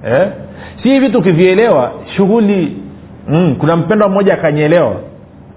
Eh? 0.06 0.28
si 0.82 0.88
hivi 0.88 1.16
ukivielewa 1.16 1.92
shughuli 2.16 2.76
mm, 3.28 3.56
kuna 3.58 3.76
mpendwa 3.76 4.08
mmoja 4.08 4.34
akanyelewa 4.34 4.96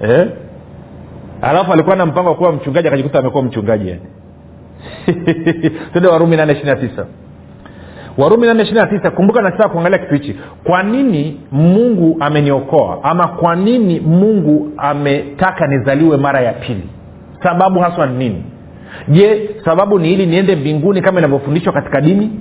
eh? 0.02 0.28
alafu 1.42 1.74
alikuwa 1.74 1.96
na 1.96 2.06
mpango 2.06 2.30
wa 2.30 2.36
kuwa 2.36 2.52
mchungaji 2.52 2.88
akajikuta 2.88 3.20
amekuwa 3.20 3.44
mchungaji 3.44 3.90
yani. 3.90 4.02
Tende 5.94 6.08
warumi 6.08 6.38
nane 6.38 6.54
ishiri 6.54 6.70
na 6.70 6.76
tisa 6.76 7.06
warumi 8.18 8.48
nane 8.48 8.64
ishiri 8.64 8.80
na 8.80 8.88
tisa 8.88 9.12
kumbuka 9.12 9.42
nataka 9.42 9.70
kuangalia 9.70 9.98
kitu 9.98 10.14
hichi. 10.14 10.36
Kwa 10.64 10.84
nini 10.84 11.40
mungu 11.52 12.18
ameniokoa? 12.20 13.00
Ama 13.04 13.28
kwa 13.28 13.56
nini 13.56 14.00
mungu 14.00 14.72
ametaka 14.78 15.68
nizaliwe 15.68 16.18
mara 16.18 16.42
ya 16.42 16.54
pili? 16.54 16.84
Sababu 17.44 17.80
haswa 17.80 18.06
ni 18.08 18.18
nini? 18.18 18.44
Je 19.08 19.50
sababu 19.66 20.00
ni 20.00 20.14
ili 20.14 20.26
niende 20.26 20.56
mbinguni 20.56 21.02
kama 21.02 21.20
inavyofundishwa 21.20 21.74
katika 21.74 22.02
dini? 22.02 22.32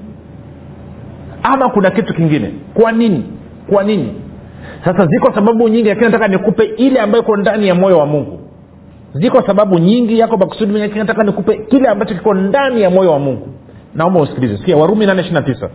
Ama 1.43 1.69
kuna 1.69 1.91
kitu 1.91 2.15
kingine? 2.15 2.51
Kwa 2.75 2.93
nini? 2.93 3.25
Kwa 3.71 3.83
nini? 3.85 4.13
Sasa 4.85 5.07
ziko 5.07 5.33
sababu 5.35 5.69
nyingi 5.69 5.89
lakini 5.89 6.07
nataka 6.07 6.29
nikupe 6.29 6.65
ile 6.65 7.01
ambayo 7.01 7.23
iko 7.25 7.37
ndani 7.37 7.69
ya 7.69 7.75
moyo 7.75 7.99
wa 7.99 8.07
mungu. 8.07 8.41
Ziko 9.15 9.43
sababu 9.43 9.79
nyingi 9.79 10.19
yako 10.19 10.37
makusudi 10.37 10.79
nataka 10.99 11.23
nikupe 11.25 11.57
kile 11.57 11.89
ambacho 11.89 12.15
kiko 12.15 12.35
ndani 12.35 12.83
ya 12.83 12.91
moyo 12.91 13.11
wa 13.13 13.19
mungu 13.19 13.49
naomba 13.95 14.21
usikilize. 14.21 14.57
Sikia 14.59 14.77
warumi 14.77 15.07
8 15.07 15.69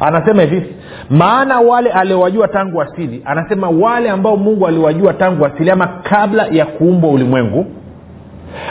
anasema 0.00 0.42
hivi 0.42 0.74
maana 1.10 1.60
wale 1.60 1.90
aliowajua 1.90 2.48
tangu 2.48 2.82
asili 2.82 3.22
anasema 3.24 3.68
wale 3.68 4.10
ambao 4.10 4.36
mungu 4.36 4.66
aliwajua 4.66 5.14
tangu 5.14 5.46
asili 5.46 5.70
ama 5.70 5.86
kabla 5.86 6.46
ya 6.46 6.66
kuumbwa 6.66 7.10
ulimwengu 7.10 7.66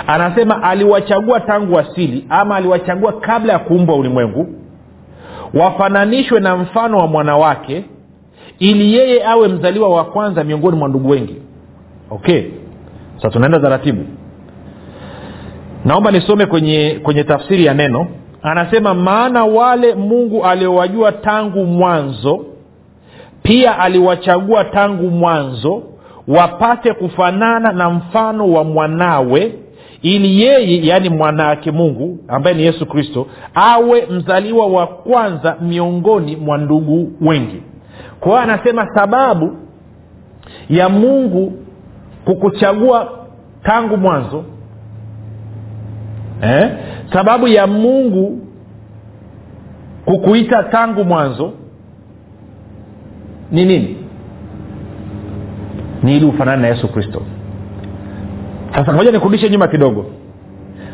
anasema 0.08 0.64
aliwachagua 0.64 1.40
tangu 1.40 1.80
asili 1.80 2.26
ama 2.30 2.56
aliwachagua 2.56 3.14
kabla 3.14 3.54
ya 3.54 3.60
kuumbwa 3.60 3.96
ulimwengu 3.96 4.48
wafananishwe 5.54 6.40
na 6.40 6.58
mfano 6.58 6.98
wa 6.98 7.08
mwanawake 7.08 7.86
ili 8.60 8.94
yeye 8.94 9.26
awe 9.28 9.48
mzaliwa 9.48 9.90
wa 9.90 10.06
kwanza 10.06 10.44
miongoni 10.44 10.78
mwa 10.78 10.90
ndugu 10.90 11.10
wengi. 11.10 11.36
Okay. 12.10 12.44
Sasa 13.16 13.30
tunaenda 13.30 13.60
taratibu. 13.60 14.06
Naomba 15.86 16.12
nisome 16.12 16.46
kwenye 16.46 17.00
kwenye 17.04 17.24
tafsiri 17.24 17.66
ya 17.66 17.74
neno 17.74 18.08
anasema 18.52 18.94
maana 18.94 19.46
wale 19.46 19.96
mungu 19.96 20.46
aliowajua 20.46 21.12
tangu 21.12 21.66
mwanzo 21.66 22.46
pia 23.44 23.80
aliwachagua 23.80 24.64
tangu 24.66 25.10
mwanzo 25.10 25.84
wapate 26.28 26.94
kufanana 26.94 27.72
na 27.72 27.90
mfano 27.90 28.52
wa 28.52 28.64
mwanawe 28.64 29.54
ili 30.02 30.42
yeye 30.42 30.86
yaani 30.88 31.10
mwanawake 31.10 31.72
mungu 31.72 32.18
ambaye 32.28 32.56
ni 32.56 32.64
yesu 32.64 32.86
kristo 32.86 33.28
awe 33.54 34.06
mzaliwa 34.10 34.68
wa 34.68 34.88
kwanza 34.88 35.56
miongoni 35.62 36.36
mwa 36.36 36.58
ndugu 36.58 37.12
wengi. 37.22 37.62
Kwa 38.20 38.30
hiyo 38.32 38.42
anasema 38.44 38.88
sababu 38.96 39.58
ya 40.70 40.90
mungu 40.90 41.54
kukuchagua 42.26 43.12
tangu 43.64 43.98
mwanzo 43.98 44.44
eh? 46.42 46.70
sababu 47.14 47.48
ya 47.48 47.68
mungu 47.68 48.40
kukuita 50.06 50.64
tangu 50.64 51.04
mwanzo 51.04 51.54
ni 53.52 53.66
nini? 53.66 53.98
Ni 56.04 56.18
ili 56.18 56.26
ufanane 56.26 56.62
na 56.62 56.68
yesu 56.68 56.88
kristo. 56.88 57.22
Sasa 58.76 58.92
moja 58.94 59.12
nikurudishe 59.12 59.50
nyuma 59.50 59.68
kidogo. 59.68 60.06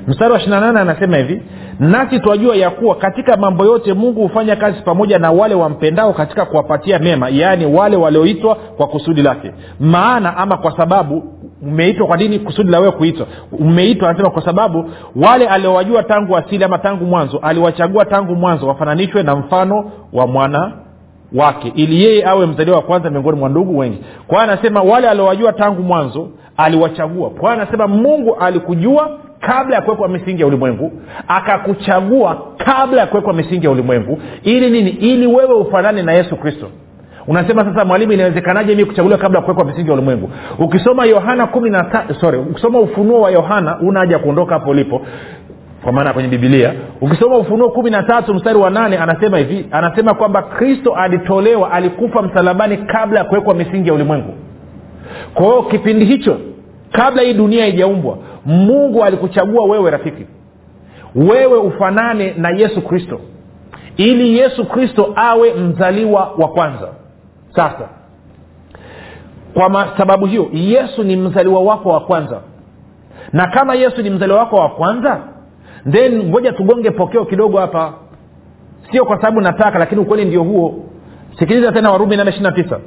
Mstari 0.08 0.32
wa 0.32 0.38
ishiri 0.40 0.52
nane 0.60 0.80
anasema 0.80 1.18
hivi 1.18 1.42
nasi 1.80 2.20
twajua 2.20 2.56
ya 2.56 2.70
kuwa 2.70 2.96
katika 2.96 3.38
mambo 3.38 3.66
yote 3.66 3.94
mungu 3.94 4.22
hufanya 4.22 4.56
kazi 4.56 4.82
pamoja 4.82 5.20
na 5.20 5.32
wale 5.32 5.56
wampendao 5.56 6.14
katika 6.14 6.46
kuwapatia 6.46 7.00
mema 7.00 7.30
yaani 7.30 7.66
wale 7.66 7.98
walioitwa 7.98 8.56
kwa 8.56 8.88
kusudi 8.88 9.22
lake. 9.22 9.52
Maana 9.80 10.38
ama 10.38 10.58
kwa 10.58 10.78
sababu 10.78 11.24
umeitwa 11.68 12.08
kwa 12.08 12.18
nini 12.18 12.40
kusudi 12.40 12.72
la 12.72 12.80
wewe 12.80 12.92
kuitwa. 12.92 13.28
Umeitwa 13.52 14.10
anasema 14.10 14.30
kwa 14.30 14.46
sababu 14.46 14.90
wale 15.16 15.48
aliowajua 15.48 16.04
tangu 16.04 16.38
asili 16.38 16.64
ama 16.64 16.78
tangu 16.78 17.06
mwanzo 17.06 17.38
aliwachagua 17.38 18.06
tangu 18.06 18.36
mwanzo 18.36 18.68
wafananishwe 18.68 19.24
na 19.24 19.36
mfano 19.36 19.92
wa 20.14 20.28
mwana 20.28 20.72
wake 21.36 21.72
ili 21.76 22.04
yeye 22.04 22.26
awe 22.28 22.46
mzaliwa 22.46 22.78
wa 22.78 22.84
kwanza 22.84 23.10
miongoni 23.10 23.40
mwa 23.40 23.50
ndugu 23.50 23.78
wengi. 23.78 23.98
Kwa 24.28 24.42
hiyo 24.42 24.54
anasema 24.54 24.82
wale 24.82 25.10
aliowajua 25.10 25.54
tangu 25.54 25.82
mwanzo 25.84 26.30
aliwachagua. 26.58 27.30
Kwa 27.30 27.52
hiyo 27.52 27.62
anasema 27.64 27.88
mungu 27.88 28.36
alikujua 28.36 29.10
kabla 29.40 29.76
ya 29.76 29.82
kuwekwa 29.82 30.08
misingi 30.08 30.42
ya 30.42 30.48
ulimwengu 30.48 30.92
akakuchagua 31.28 32.42
kabla 32.58 33.02
ya 33.02 33.08
kuwekwa 33.08 33.34
misingi 33.34 33.66
ya 33.66 33.72
ulimwengu 33.72 34.20
ili 34.44 34.70
nini? 34.70 34.90
Ili 34.90 35.28
wewe 35.28 35.54
ufanane 35.54 36.02
na 36.02 36.14
yesu 36.14 36.36
kristo 36.36 36.68
unasema 37.28 37.66
sasa 37.66 37.86
mwalimu 37.86 38.12
inawezekanaje 38.12 38.76
mi 38.76 38.86
kuchaguliwa 38.86 39.20
kabla 39.20 39.40
ya 39.40 39.46
kuwekwa 39.46 39.66
misingi 39.66 39.88
ya 39.88 39.94
ulimwengu? 39.94 40.30
Ukisoma 40.60 41.06
yohana 41.06 41.50
sorry 42.22 42.38
ukisoma 42.38 42.80
ufunuo 42.80 43.22
wa 43.22 43.32
yohana 43.32 43.80
una 43.80 44.00
haja 44.00 44.20
kuondoka 44.20 44.54
hapo 44.54 44.70
ulipo 44.70 45.02
kwa 45.84 45.92
maana 45.92 46.14
kwenye 46.14 46.30
bibilia 46.30 46.74
ukisoma 47.02 47.38
ufunuo 47.38 47.70
kumi 47.70 47.90
na 47.90 48.04
tatu 48.04 48.34
mstari 48.34 48.58
wa 48.58 48.70
nane 48.70 48.98
anasema 48.98 49.38
hivi 49.38 49.66
anasema 49.72 50.14
kwamba 50.14 50.42
kristo 50.42 50.94
alitolewa 50.96 51.72
alikufa 51.72 52.22
msalabani 52.22 52.78
kabla 52.78 53.20
ya 53.20 53.26
kuwekwa 53.26 53.54
misingi 53.54 53.88
ya 53.88 53.94
ulimwengu. 53.94 54.34
Kwa 55.34 55.46
hiyo 55.46 55.64
kipindi 55.64 56.06
hicho 56.06 56.38
kabla 56.92 57.22
hii 57.22 57.34
dunia 57.34 57.62
haijaumbwa 57.64 58.18
mungu 58.46 59.04
alikuchagua 59.04 59.66
wewe 59.66 59.92
rafiki. 59.92 60.26
Wewe 61.16 61.58
ufanane 61.58 62.34
na 62.38 62.50
yesu 62.50 62.82
kristo. 62.82 63.20
Ili 63.98 64.38
yesu 64.38 64.66
kristo 64.66 65.14
awe 65.16 65.54
mzaliwa 65.54 66.34
wa 66.38 66.48
kwanza 66.48 66.88
sasa 67.56 67.90
kwa 69.54 69.94
sababu 69.98 70.26
hiyo 70.26 70.50
yesu 70.52 71.04
ni 71.04 71.16
mzaliwa 71.16 71.60
wako 71.64 71.90
wa 71.90 72.00
kwanza. 72.00 72.42
Na 73.34 73.48
kama 73.48 73.76
yesu 73.76 74.02
ni 74.02 74.10
mzaliwa 74.10 74.40
wako 74.40 74.56
wa 74.56 74.70
kwanza 74.70 75.20
then 75.92 76.30
ngoja 76.30 76.52
tugonge 76.54 76.92
pokeo 76.92 77.26
kidogo 77.26 77.60
hapa. 77.60 77.94
Sio 78.92 79.06
kwa 79.06 79.16
sababu 79.18 79.42
nataka 79.42 79.80
lakini 79.80 80.02
ukweli 80.02 80.26
ndio 80.26 80.44
huo. 80.44 80.76
Sikiliza 81.40 81.72
tena 81.72 81.92
warumi 81.92 82.16
nane 82.18 82.30
ishiri 82.30 82.44
na 82.44 82.52
tisa 82.52 82.80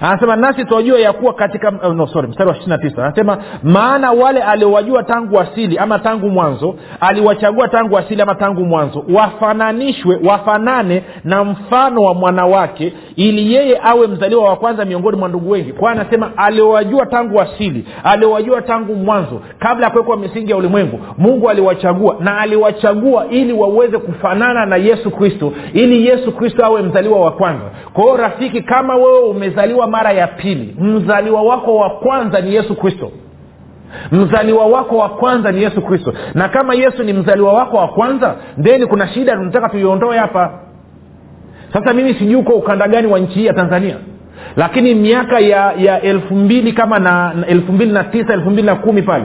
anasema 0.00 0.36
nasi 0.36 0.64
twajua 0.64 1.00
ya 1.00 1.12
kuwa 1.12 1.32
katika 1.34 1.68
uh, 1.70 1.94
no, 1.94 2.06
sorry 2.06 2.28
mstari 2.28 2.50
wa 2.50 2.56
ishiri 2.56 2.78
tisa. 2.78 3.04
Anasema 3.06 3.38
maana 3.62 4.12
wale 4.12 4.42
aliowajua 4.42 5.02
tangu 5.02 5.40
asili 5.40 5.78
ama 5.78 5.98
tangu 5.98 6.28
mwanzo 6.30 6.74
aliwachagua 7.00 7.68
tangu 7.68 7.98
asili 7.98 8.22
ama 8.22 8.34
tangu 8.34 8.64
mwanzo 8.64 9.04
wafananishwe 9.14 10.20
wafanane 10.24 11.02
na 11.24 11.44
mfano 11.44 12.02
wa 12.02 12.14
mwanawake 12.14 12.92
ili 13.16 13.54
yeye 13.54 13.80
awe 13.84 14.06
mzaliwa 14.06 14.44
wa 14.48 14.56
kwanza 14.56 14.84
miongoni 14.84 15.16
mwa 15.16 15.28
ndugu 15.28 15.50
wengi. 15.50 15.72
Kwa 15.72 15.90
anasema 15.90 16.30
aliowajua 16.36 17.06
tangu 17.06 17.40
asili 17.40 17.84
aliowajua 18.04 18.62
tangu 18.62 18.94
mwanzo 18.94 19.40
kabla 19.58 19.86
ya 19.86 19.90
kuwekwa 19.92 20.16
misingi 20.16 20.50
ya 20.50 20.56
ulimwengu 20.56 21.00
mungu 21.18 21.50
aliwachagua 21.50 22.16
na 22.20 22.38
aliwachagua 22.38 23.26
ili 23.30 23.52
waweze 23.52 23.98
kufanana 23.98 24.66
na 24.66 24.76
yesu 24.76 25.10
kristo 25.10 25.52
ili 25.72 26.06
yesu 26.06 26.32
kristo 26.32 26.64
awe 26.64 26.82
mzaliwa 26.82 27.20
wa 27.20 27.30
kwanza. 27.32 27.64
Kwa 27.92 28.04
hiyo 28.04 28.16
rafiki 28.16 28.62
kama 28.62 28.94
wewe 28.96 29.18
umezaliwa 29.20 29.65
mzaliwa 29.66 29.86
mara 29.86 30.12
ya 30.12 30.26
pili. 30.26 30.76
Mzaliwa 30.80 31.42
wako 31.42 31.76
wa 31.76 31.90
kwanza 31.90 32.40
ni 32.40 32.54
yesu 32.54 32.74
kristo. 32.76 33.12
Mzaliwa 34.12 34.66
wako 34.66 34.96
wa 34.96 35.08
kwanza 35.08 35.52
ni 35.52 35.62
yesu 35.62 35.82
kristo. 35.82 36.12
Na 36.34 36.48
kama 36.48 36.74
yesu 36.74 37.02
ni 37.02 37.12
mzaliwa 37.12 37.52
wako 37.52 37.76
wa 37.76 37.88
kwanza 37.88 38.34
theni 38.62 38.86
kuna 38.86 39.08
shida 39.08 39.36
tunataka 39.36 39.68
tuiondoe 39.68 40.18
hapa. 40.18 40.50
Sasa 41.72 41.92
mimi 41.92 42.14
sijui 42.14 42.34
uko 42.36 42.52
ukanda 42.52 42.88
gani 42.88 43.06
wa 43.06 43.18
nchi 43.18 43.34
hii 43.38 43.46
ya 43.46 43.52
tanzania. 43.54 43.96
Lakini 44.56 44.94
miaka 44.94 45.38
ya 45.40 45.72
ya 45.78 46.02
elfu 46.02 46.34
mbili 46.34 46.72
kama 46.72 46.98
na 46.98 47.34
elfu 47.48 47.72
mbili 47.72 47.92
na 47.92 48.04
tisa 48.04 48.32
elfu 48.32 48.50
mbili 48.50 48.66
na 48.66 48.74
kumi 48.74 49.02
pale 49.02 49.24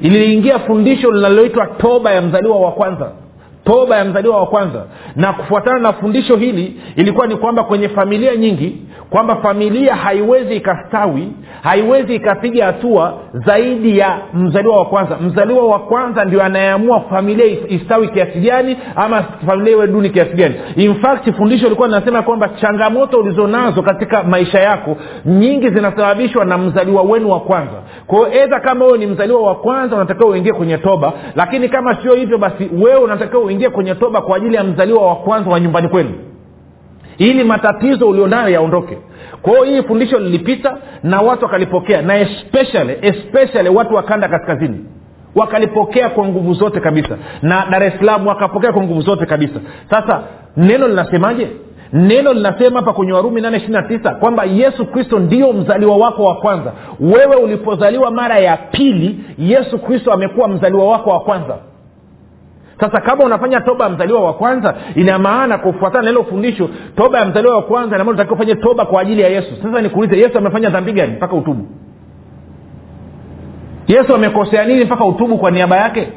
iliingia 0.00 0.58
fundisho 0.58 1.10
linaloitwa 1.10 1.66
toba 1.66 2.12
ya 2.12 2.22
mzaliwa 2.22 2.60
wa 2.60 2.72
kwanza 2.72 3.10
toba 3.64 3.96
ya 3.96 4.04
mzaliwa 4.04 4.36
wa 4.38 4.46
kwanza. 4.46 4.84
Na 5.16 5.32
kufuatana 5.32 5.78
na 5.78 5.92
fundisho 5.92 6.36
hili 6.36 6.80
ilikuwa 6.96 7.26
ni 7.26 7.36
kwamba 7.36 7.64
kwenye 7.64 7.88
familia 7.88 8.36
nyingi 8.36 8.76
kwamba 9.10 9.36
familia 9.36 9.94
haiwezi 9.94 10.56
ikastawi 10.56 11.28
haiwezi 11.62 12.14
ikapiga 12.14 12.66
hatua 12.66 13.14
zaidi 13.32 13.98
ya 13.98 14.18
mzaliwa 14.34 14.76
wa 14.76 14.84
kwanza. 14.84 15.16
Mzaliwa 15.20 15.66
wa 15.66 15.78
kwanza 15.78 16.24
ndio 16.24 16.42
anayeamua 16.42 17.00
familia 17.00 17.46
istawi 17.68 18.08
kiasi 18.08 18.38
gani 18.40 18.76
ama 18.96 19.22
familia 19.46 19.72
iwe 19.72 19.86
duni 19.86 20.10
kiasi 20.10 20.30
gani. 20.34 20.54
In 20.76 20.94
fact 20.94 21.32
fundisho 21.36 21.66
ilikuwa 21.66 21.88
linasema 21.88 22.22
kwamba 22.22 22.48
changamoto 22.48 23.18
ulizonazo 23.18 23.82
katika 23.82 24.22
maisha 24.22 24.60
yako 24.60 24.96
nyingi 25.24 25.68
zinasababishwa 25.68 26.44
na 26.44 26.58
mzaliwa 26.58 27.02
wenu 27.02 27.30
wa 27.30 27.40
kwanza. 27.40 27.74
Kwao 28.06 28.32
edha 28.32 28.60
kama 28.60 28.84
wewe 28.84 28.98
ni 28.98 29.06
mzaliwa 29.06 29.42
wa 29.42 29.54
kwanza 29.54 29.96
unatakiwa 29.96 30.28
uingie 30.30 30.52
kwenye 30.52 30.78
toba 30.78 31.12
lakini 31.36 31.68
kama 31.68 31.94
sio 32.02 32.14
hivyo 32.14 32.38
basi 32.38 32.70
wewe 32.78 32.96
unatakiwa 33.00 33.42
uingie 33.50 33.70
kwenye 33.70 33.94
toba 33.94 34.20
kwa 34.20 34.36
ajili 34.36 34.54
ya 34.54 34.64
mzaliwa 34.64 35.06
wa 35.08 35.16
kwanza 35.16 35.50
wa 35.50 35.60
nyumbani 35.60 35.88
kwenu. 35.88 36.10
Ili 37.18 37.44
matatizo 37.44 38.08
ulionayo 38.08 38.48
yaondoke. 38.48 38.98
Kwa 39.42 39.52
hiyo 39.52 39.64
hii 39.64 39.82
fundisho 39.82 40.18
lilipita 40.18 40.76
na 41.02 41.20
watu 41.20 41.44
wakalipokea 41.44 42.02
na 42.02 42.16
especially 42.18 42.96
especially 43.02 43.68
watu 43.68 43.94
wa 43.94 44.02
kanda 44.02 44.28
kaskazini. 44.28 44.84
Wakalipokea 45.34 46.08
kwa 46.08 46.24
nguvu 46.28 46.54
zote 46.54 46.80
kabisa. 46.80 47.16
Na 47.42 47.66
dar 47.70 47.82
es 47.82 47.92
salaam 47.98 48.26
wakapokea 48.26 48.72
kwa 48.72 48.82
nguvu 48.82 49.00
zote 49.00 49.26
kabisa. 49.26 49.60
Sasa 49.90 50.22
neno 50.56 50.88
linasemaje? 50.88 51.48
Neno 51.92 52.32
linasema 52.32 52.78
hapa 52.80 52.92
kwenye 52.92 53.12
warumi 53.12 53.40
nane 53.40 53.56
ishiri 53.56 53.72
na 53.72 53.82
tisa 53.82 54.14
kwamba 54.14 54.44
yesu 54.44 54.86
kristo 54.86 55.18
ndio 55.18 55.52
mzaliwa 55.52 55.96
wako 55.96 56.24
wa 56.24 56.34
kwanza. 56.34 56.72
Wewe 57.00 57.36
ulipozaliwa 57.36 58.10
mara 58.10 58.38
ya 58.38 58.56
pili 58.56 59.20
yesu 59.38 59.78
kristo 59.78 60.12
amekuwa 60.12 60.48
mzaliwa 60.48 60.88
wako 60.88 61.10
wa 61.10 61.20
kwanza 61.20 61.56
sasa 62.80 63.00
kama 63.00 63.24
unafanya 63.24 63.60
toba 63.60 63.84
ya 63.84 63.90
mzaliwa 63.90 64.20
wa 64.20 64.34
kwanza 64.34 64.74
ina 64.94 65.18
maana 65.18 65.58
kufuatana 65.58 66.02
na 66.02 66.10
hilo 66.10 66.24
fundisho 66.24 66.70
toba 66.96 67.18
ya 67.18 67.24
mzaliwa 67.24 67.56
wa 67.56 67.62
kwanza 67.62 67.96
inamaana 67.96 68.14
utakiwa 68.14 68.36
ufanye 68.36 68.54
toba 68.54 68.84
kwa 68.86 69.00
ajili 69.02 69.22
ya 69.22 69.28
yesu. 69.28 69.56
Sasa 69.62 69.80
nikuulize 69.82 70.18
yesu 70.18 70.38
amefanya 70.38 70.70
dhambi 70.70 70.92
gani 70.92 71.12
mpaka 71.12 71.36
utubu? 71.36 71.66
Yesu 73.86 74.14
amekosea 74.14 74.64
nini 74.64 74.84
mpaka 74.84 75.04
utubu 75.04 75.38
kwa 75.38 75.50
niaba 75.50 75.76
yake? 75.76 76.08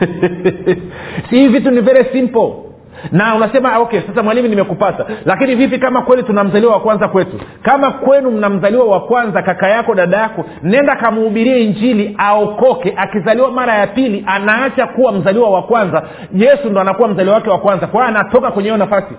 Hii 1.30 1.48
vitu 1.48 1.70
ni 1.70 1.80
very 1.80 2.04
simple 2.12 2.65
na 3.12 3.34
unasema 3.34 3.78
okay 3.78 4.00
sasa 4.00 4.22
mwalimu 4.22 4.48
nimekupata. 4.48 5.06
Lakini 5.24 5.54
vipi 5.54 5.78
kama 5.78 6.02
kweli 6.02 6.22
tuna 6.22 6.44
mzaliwa 6.44 6.72
wa 6.72 6.80
kwanza 6.80 7.08
kwetu? 7.08 7.40
Kama 7.62 7.90
kwenu 7.90 8.30
mna 8.30 8.48
mzaliwa 8.48 8.84
wa 8.86 9.00
kwanza 9.00 9.42
kaka 9.42 9.68
yako 9.68 9.94
dada 9.94 10.16
yako 10.16 10.44
nenda 10.62 10.96
kamuhubirie 10.96 11.64
injili 11.64 12.14
aokoke. 12.18 12.94
Akizaliwa 12.96 13.50
mara 13.50 13.74
ya 13.74 13.86
pili 13.86 14.24
anaacha 14.26 14.86
kuwa 14.86 15.12
mzaliwa 15.12 15.50
wa 15.50 15.62
kwanza. 15.62 16.02
Yesu 16.34 16.70
ndo 16.70 16.80
anakuwa 16.80 17.08
mzaliwa 17.08 17.34
wake 17.34 17.50
wa 17.50 17.58
kwanza. 17.58 17.86
Kwa 17.86 18.04
hiyo 18.06 18.16
anatoka 18.18 18.50
kwenye 18.50 18.68
hiyo 18.68 18.76
nafasi 18.76 19.14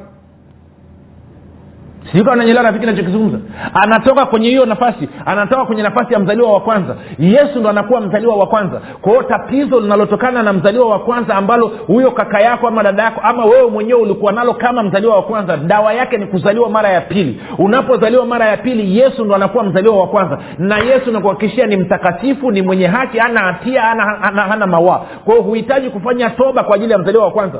sijui 2.11 2.31
ananyelewa 2.31 2.71
nachokizungumza 2.71 3.37
anatoka 3.73 4.25
kwenye 4.25 4.49
hiyo 4.49 4.65
nafasi 4.65 5.09
anatoka 5.25 5.65
kwenye 5.65 5.83
nafasi 5.83 6.13
ya 6.13 6.19
mzaliwa 6.19 6.53
wa 6.53 6.59
kwanza. 6.61 6.95
Yesu 7.19 7.59
ndo 7.59 7.69
anakuwa 7.69 8.01
mzaliwa 8.01 8.35
wa 8.35 8.47
kwanza. 8.47 8.81
Kwa 9.01 9.11
hiyo 9.11 9.23
tatizo 9.23 9.79
linalotokana 9.79 10.43
na 10.43 10.53
mzaliwa 10.53 10.89
wa 10.89 10.99
kwanza 10.99 11.35
ambalo 11.35 11.67
huyo 11.87 12.11
kaka 12.11 12.39
yako 12.41 12.67
ama 12.67 12.83
dada 12.83 13.03
yako 13.03 13.21
ama 13.23 13.45
wewe 13.45 13.69
mwenyewe 13.69 14.01
ulikuwa 14.01 14.31
nalo 14.31 14.53
kama 14.53 14.83
mzaliwa 14.83 15.15
wa 15.15 15.21
kwanza 15.23 15.57
dawa 15.57 15.93
yake 15.93 16.17
ni 16.17 16.25
kuzaliwa 16.25 16.69
mara 16.69 16.89
ya 16.89 17.01
pili. 17.01 17.41
Unapozaliwa 17.57 18.25
mara 18.25 18.45
ya 18.45 18.57
pili 18.57 18.99
yesu 18.99 19.25
ndo 19.25 19.35
anakuwa 19.35 19.63
mzaliwa 19.63 19.99
wa 19.99 20.07
kwanza. 20.07 20.37
Na 20.57 20.77
yesu 20.77 21.11
nakuhakikishia 21.11 21.65
ni 21.65 21.77
mtakatifu 21.77 22.51
ni 22.51 22.61
mwenye 22.61 22.87
haki 22.87 23.19
ana 23.19 23.39
hatia 23.39 23.81
hana, 23.81 24.41
hana, 24.41 24.67
mawaa. 24.67 25.01
Kwa 25.25 25.35
huhitaji 25.35 25.89
kufanya 25.89 26.29
toba 26.29 26.63
kwa 26.63 26.75
ajili 26.75 26.91
ya 26.91 26.97
mzaliwa 26.97 27.25
wa 27.25 27.31
kwanza. 27.31 27.59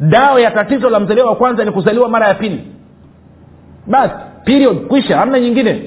Dawa 0.00 0.40
ya 0.40 0.50
tatizo 0.50 0.90
la 0.90 1.00
mzaliwa 1.00 1.28
wa 1.28 1.36
kwanza 1.36 1.64
ni 1.64 1.70
kuzaliwa 1.70 2.08
mara 2.08 2.28
ya 2.28 2.34
pili 2.34 2.64
basi 3.88 4.14
period. 4.44 4.76
Kwisha 4.86 5.16
hamna 5.18 5.40
nyingine. 5.40 5.82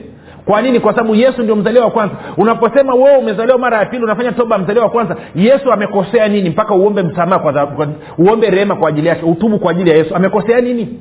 Kwa 0.45 0.61
nini? 0.61 0.79
Kwa 0.79 0.93
sababu 0.95 1.15
yesu 1.15 1.41
ndio 1.43 1.55
mzaliwa 1.55 1.85
wa 1.85 1.91
kwanza. 1.91 2.15
Unaposema 2.37 2.93
wewe 2.93 3.17
umezaliwa 3.17 3.57
mara 3.57 3.77
ya 3.77 3.85
pili 3.85 4.03
unafanya 4.03 4.31
toba 4.31 4.57
mzaliwa 4.57 4.85
wa 4.85 4.91
kwanza. 4.91 5.15
Yesu 5.35 5.71
amekosea 5.71 6.27
nini 6.27 6.49
mpaka 6.49 6.75
uombe 6.75 7.03
msamaha 7.03 7.39
kwa, 7.39 7.67
kwa, 7.67 7.87
uombe 8.17 8.49
rehema 8.49 8.75
kwa 8.75 8.89
ajili 8.89 9.07
yake 9.07 9.25
utubu 9.25 9.59
kwa 9.59 9.71
ajili 9.71 9.89
ya 9.89 9.95
yesu? 9.97 10.15
Amekosea 10.15 10.61
nini? 10.61 10.99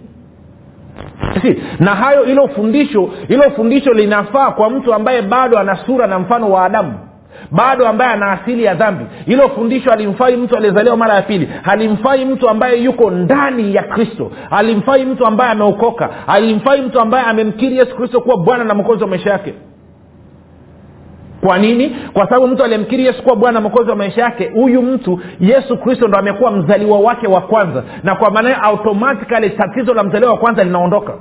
Si. 1.42 1.62
Na 1.78 1.90
hayo 1.94 2.22
hilo 2.24 2.48
fundisho 2.48 3.10
hilo 3.28 3.42
fundisho 3.42 3.92
linafaa 3.92 4.50
kwa 4.50 4.70
mtu 4.70 4.94
ambaye 4.94 5.22
bado 5.22 5.58
ana 5.58 5.76
sura 5.76 6.06
na 6.06 6.18
mfano 6.18 6.50
wa 6.50 6.64
adamu 6.64 6.94
bado 7.50 7.88
ambaye 7.88 8.10
ana 8.12 8.32
asili 8.32 8.64
ya 8.64 8.74
dhambi. 8.74 9.04
Hilo 9.26 9.48
fundisho 9.48 9.92
alimfai 9.92 10.36
mtu 10.36 10.56
aliyezaliwa 10.56 10.96
mara 10.96 11.14
ya 11.14 11.22
pili. 11.22 11.48
Halimfai 11.62 12.24
mtu 12.24 12.48
ambaye 12.48 12.82
yuko 12.82 13.10
ndani 13.10 13.74
ya 13.74 13.82
kristo. 13.82 14.30
Halimfai 14.50 15.04
mtu 15.04 15.26
ambaye 15.26 15.50
ameokoka. 15.52 16.10
Halimfai 16.26 16.80
mtu 16.82 17.00
ambaye 17.00 17.24
amemkiri 17.24 17.76
yesu 17.78 17.96
kristo 17.96 18.20
kuwa 18.20 18.36
bwana 18.36 18.64
na 18.64 18.74
mwokozi 18.74 19.02
wa 19.02 19.08
maisha 19.10 19.30
yake. 19.30 19.54
Kwa 21.46 21.58
nini? 21.58 21.96
Kwa 22.12 22.24
sababu 22.28 22.46
mtu 22.46 22.64
aliyemkiri 22.64 23.06
yesu 23.06 23.22
kuwa 23.22 23.36
bwana 23.36 23.60
mwokozi 23.60 23.90
wa 23.90 23.96
maisha 23.96 24.22
yake 24.22 24.48
huyu 24.54 24.82
mtu 24.82 25.20
yesu 25.40 25.76
kristo 25.78 26.08
ndo 26.08 26.18
amekuwa 26.18 26.50
mzaliwa 26.50 27.00
wake 27.00 27.26
wa 27.26 27.40
kwanza. 27.40 27.82
Na 28.02 28.14
kwa 28.14 28.30
maana 28.30 28.62
automatikali 28.62 29.50
tatizo 29.50 29.94
la 29.94 30.02
mzaliwa 30.04 30.30
wa 30.32 30.38
kwanza 30.38 30.64
linaondoka. 30.64 31.12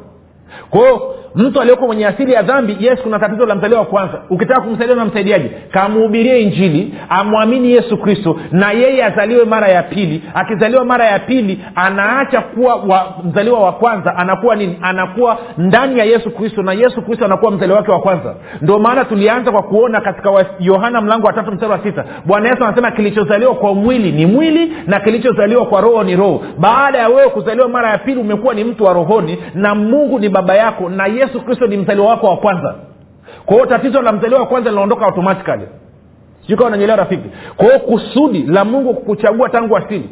Kwao 0.70 1.16
mtu 1.36 1.62
aliyoko 1.62 1.88
mwenye 1.88 2.08
asili 2.08 2.34
ya 2.34 2.42
dhambi 2.42 2.78
yes 2.80 3.00
kuna 3.04 3.20
tatizo 3.20 3.46
la 3.46 3.56
mzaliwa 3.56 3.80
wa 3.80 3.86
kwanza. 3.86 4.22
Ukitaka 4.30 4.62
kumsaidia 4.62 4.96
unamsaidiaje? 4.96 5.52
Kamhubirie 5.72 6.42
injili 6.42 6.94
amwamini 7.10 7.72
yesu 7.72 7.98
kristo 7.98 8.40
na 8.52 8.72
yeye 8.72 9.04
azaliwe 9.06 9.46
mara 9.46 9.68
ya 9.68 9.84
pili. 9.84 10.24
Akizaliwa 10.34 10.86
mara 10.86 11.06
ya 11.06 11.20
pili 11.20 11.60
anaacha 11.76 12.42
kuwa 12.42 12.76
wa, 12.76 13.14
mzaliwa 13.24 13.60
wa 13.60 13.72
kwanza. 13.72 14.16
Anakuwa 14.18 14.56
nini? 14.56 14.78
Anakuwa 14.82 15.38
ndani 15.58 16.00
ya 16.00 16.06
yesu 16.06 16.32
kristo 16.32 16.64
na 16.64 16.74
yesu 16.74 17.02
kristo 17.02 17.26
anakuwa 17.26 17.52
mzaliwa 17.52 17.78
wake 17.78 17.92
wa 17.92 18.00
kwanza. 18.00 18.36
Ndio 18.62 18.80
maana 18.80 19.06
tulianza 19.06 19.52
kwa 19.52 19.64
kuona 19.64 20.02
katika 20.02 20.46
yohana 20.60 21.02
mlango 21.02 21.28
wa 21.28 21.34
tatu 21.34 21.52
mstari 21.52 21.72
wa 21.72 21.80
sita 21.84 22.06
bwana 22.26 22.50
yesu 22.50 22.64
anasema 22.64 22.92
kilichozaliwa 22.92 23.56
kwa 23.56 23.74
mwili 23.76 24.12
ni 24.12 24.26
mwili 24.26 24.74
na 24.88 25.00
kilichozaliwa 25.00 25.66
kwa 25.66 25.82
roho 25.82 26.04
ni 26.04 26.16
roho. 26.16 26.42
Baada 26.58 26.98
ya 26.98 27.10
wewe 27.10 27.30
kuzaliwa 27.30 27.68
mara 27.70 27.90
ya 27.90 27.98
pili 27.98 28.22
umekuwa 28.22 28.54
ni 28.54 28.64
mtu 28.64 28.84
wa 28.84 28.94
rohoni 28.94 29.38
na 29.54 29.76
mungu 29.76 30.20
ni 30.20 30.30
baba 30.30 30.56
yako 30.56 30.90
na 30.90 31.08
yesu 31.20 31.42
kristo 31.42 31.68
ni 31.68 31.78
mzaliwa 31.78 32.08
wako 32.08 32.28
wa 32.28 32.38
kwanza. 32.38 32.76
Kwa 33.46 33.54
hiyo 33.56 33.66
tatizo 33.66 34.02
la 34.02 34.12
mzaliwa 34.12 34.40
wa 34.40 34.46
kwanza 34.48 34.70
linaondoka 34.70 35.06
automatikali 35.06 35.68
sijui 36.42 36.66
unanyelewa 36.68 36.98
rafiki. 36.98 37.30
Kwa 37.56 37.66
hiyo 37.66 37.80
kusudi 37.80 38.44
la 38.44 38.66
mungu 38.66 38.94
kukuchagua 38.94 39.50
tangu 39.50 39.78
asili 39.78 40.10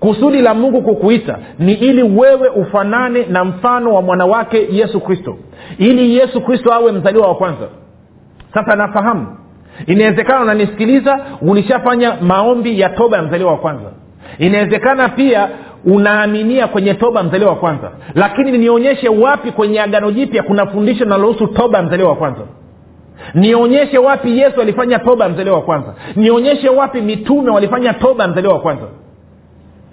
kusudi 0.00 0.40
la 0.42 0.54
mungu 0.54 0.82
kukuita 0.82 1.38
ni 1.58 1.72
ili 1.72 2.02
wewe 2.02 2.48
ufanane 2.48 3.26
na 3.26 3.44
mfano 3.44 3.94
wa 3.94 4.02
mwanawake 4.02 4.68
yesu 4.70 5.00
kristo. 5.00 5.36
Ili 5.78 6.16
yesu 6.16 6.40
kristo 6.40 6.72
awe 6.74 6.92
mzaliwa 6.92 7.28
wa 7.28 7.34
kwanza. 7.34 7.68
Sasa 8.54 8.76
nafahamu. 8.76 9.36
Inawezekana 9.86 10.40
unanisikiliza 10.42 11.20
ulishafanya 11.40 12.16
maombi 12.20 12.80
ya 12.80 12.88
toba 12.88 13.16
ya 13.16 13.22
mzaliwa 13.22 13.50
wa 13.52 13.58
kwanza. 13.58 13.90
Inawezekana 14.38 15.08
pia 15.08 15.48
unaaminia 15.84 16.66
kwenye 16.68 16.94
toba 16.94 17.22
mzaliwa 17.22 17.50
wa 17.50 17.56
kwanza. 17.56 17.90
Lakini 18.14 18.58
nionyeshe 18.58 19.08
wapi 19.08 19.52
kwenye 19.52 19.80
agano 19.80 20.10
jipya 20.10 20.42
kuna 20.42 20.66
fundisho 20.66 21.04
linalohusu 21.04 21.46
toba 21.46 21.82
mzaliwa 21.82 22.08
wa 22.10 22.16
kwanza. 22.16 22.40
Nionyeshe 23.34 23.98
wapi 23.98 24.38
yesu 24.38 24.60
alifanya 24.60 24.98
toba 24.98 25.28
mzaliwa 25.28 25.56
wa 25.56 25.62
kwanza. 25.62 25.94
Nionyeshe 26.16 26.68
wapi 26.68 27.00
mitume 27.00 27.50
walifanya 27.50 27.92
toba 27.94 28.28
mzaliwa 28.28 28.54
wa 28.54 28.60
kwanza. 28.60 28.84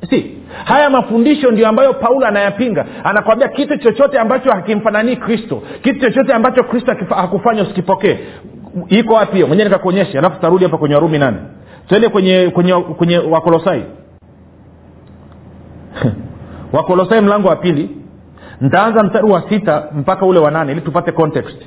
Si. 0.10 0.38
Haya 0.66 0.90
mafundisho 0.90 1.52
ndio 1.52 1.68
ambayo 1.68 1.94
paulo 1.94 2.28
anayapinga. 2.28 2.86
Anakwambia 3.04 3.48
kitu 3.48 3.78
chochote 3.78 4.20
ambacho 4.20 4.52
hakimfananii 4.52 5.16
kristo. 5.16 5.62
Kitu 5.84 6.00
chochote 6.00 6.34
ambacho 6.34 6.64
kristo 6.64 6.96
hakufanya 7.10 7.64
usikipokee. 7.64 8.18
Iko 8.90 9.14
wapi 9.14 9.34
hiyo? 9.34 9.48
Mwenyewe 9.48 9.70
nikakuonyesha 9.70 10.20
alafu 10.20 10.42
tarudi 10.42 10.64
hapa 10.64 10.78
kwenye 10.78 10.96
warumi 10.96 11.18
nane. 11.20 11.38
Tuende 11.88 12.10
kwenye 12.10 12.50
kwenye 12.54 12.74
kwenye 12.74 13.18
wakolosai 13.18 13.84
wakolosai 16.74 17.22
mlango 17.22 17.48
wa 17.48 17.56
pili. 17.56 17.90
Ntaanza 18.62 19.04
mstari 19.04 19.26
wa 19.26 19.44
sita 19.50 19.88
mpaka 19.94 20.26
ule 20.26 20.40
wa 20.40 20.52
nane 20.52 20.72
ili 20.72 20.82
tupate 20.82 21.12
context. 21.12 21.58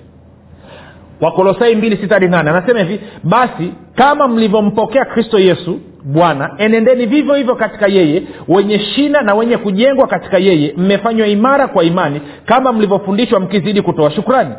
Wakolosai 1.20 1.74
mbili 1.74 1.96
sita 1.96 2.14
hadi 2.14 2.28
nane. 2.28 2.50
Anasema 2.50 2.78
hivi 2.80 3.00
basi 3.24 3.72
kama 3.94 4.28
mlivyompokea 4.28 5.04
kristo 5.04 5.38
yesu 5.38 5.80
bwana 6.04 6.54
enendeni 6.58 7.06
vivyo 7.06 7.34
hivyo 7.34 7.56
katika 7.56 7.86
yeye 7.86 8.22
wenye 8.48 8.78
shina 8.78 9.22
na 9.22 9.34
wenye 9.34 9.56
kujengwa 9.56 10.06
katika 10.06 10.38
yeye 10.38 10.74
mmefanywa 10.76 11.26
imara 11.26 11.68
kwa 11.68 11.84
imani 11.84 12.20
kama 12.44 12.72
mlivyofundishwa 12.72 13.40
mkizidi 13.40 13.82
kutoa 13.82 14.10
shukrani 14.10 14.54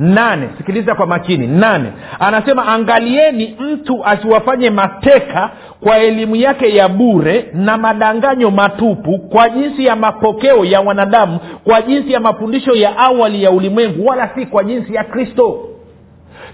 nane. 0.00 0.48
Sikiliza 0.58 0.94
kwa 0.94 1.06
makini. 1.06 1.46
Nane. 1.46 1.92
Anasema 2.18 2.66
angalieni 2.68 3.56
mtu 3.60 4.04
asiwafanye 4.04 4.70
mateka 4.70 5.50
kwa 5.80 5.98
elimu 5.98 6.36
yake 6.36 6.76
ya 6.76 6.88
bure 6.88 7.50
na 7.54 7.78
madanganyo 7.78 8.50
matupu 8.50 9.18
kwa 9.18 9.48
jinsi 9.48 9.84
ya 9.84 9.96
mapokeo 9.96 10.64
ya 10.64 10.80
wanadamu 10.80 11.38
kwa 11.64 11.82
jinsi 11.82 12.12
ya 12.12 12.20
mafundisho 12.20 12.72
ya 12.74 12.96
awali 12.98 13.42
ya 13.42 13.50
ulimwengu 13.50 14.06
wala 14.06 14.30
si 14.34 14.46
kwa 14.46 14.64
jinsi 14.64 14.94
ya 14.94 15.04
kristo. 15.04 15.58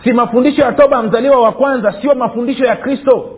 Si 0.04 0.12
mafundisho 0.12 0.62
ya 0.62 0.72
toba 0.72 1.02
mzaliwa 1.02 1.40
wa 1.40 1.52
kwanza 1.52 1.94
sio 2.00 2.14
mafundisho 2.14 2.64
ya 2.64 2.76
kristo. 2.76 3.30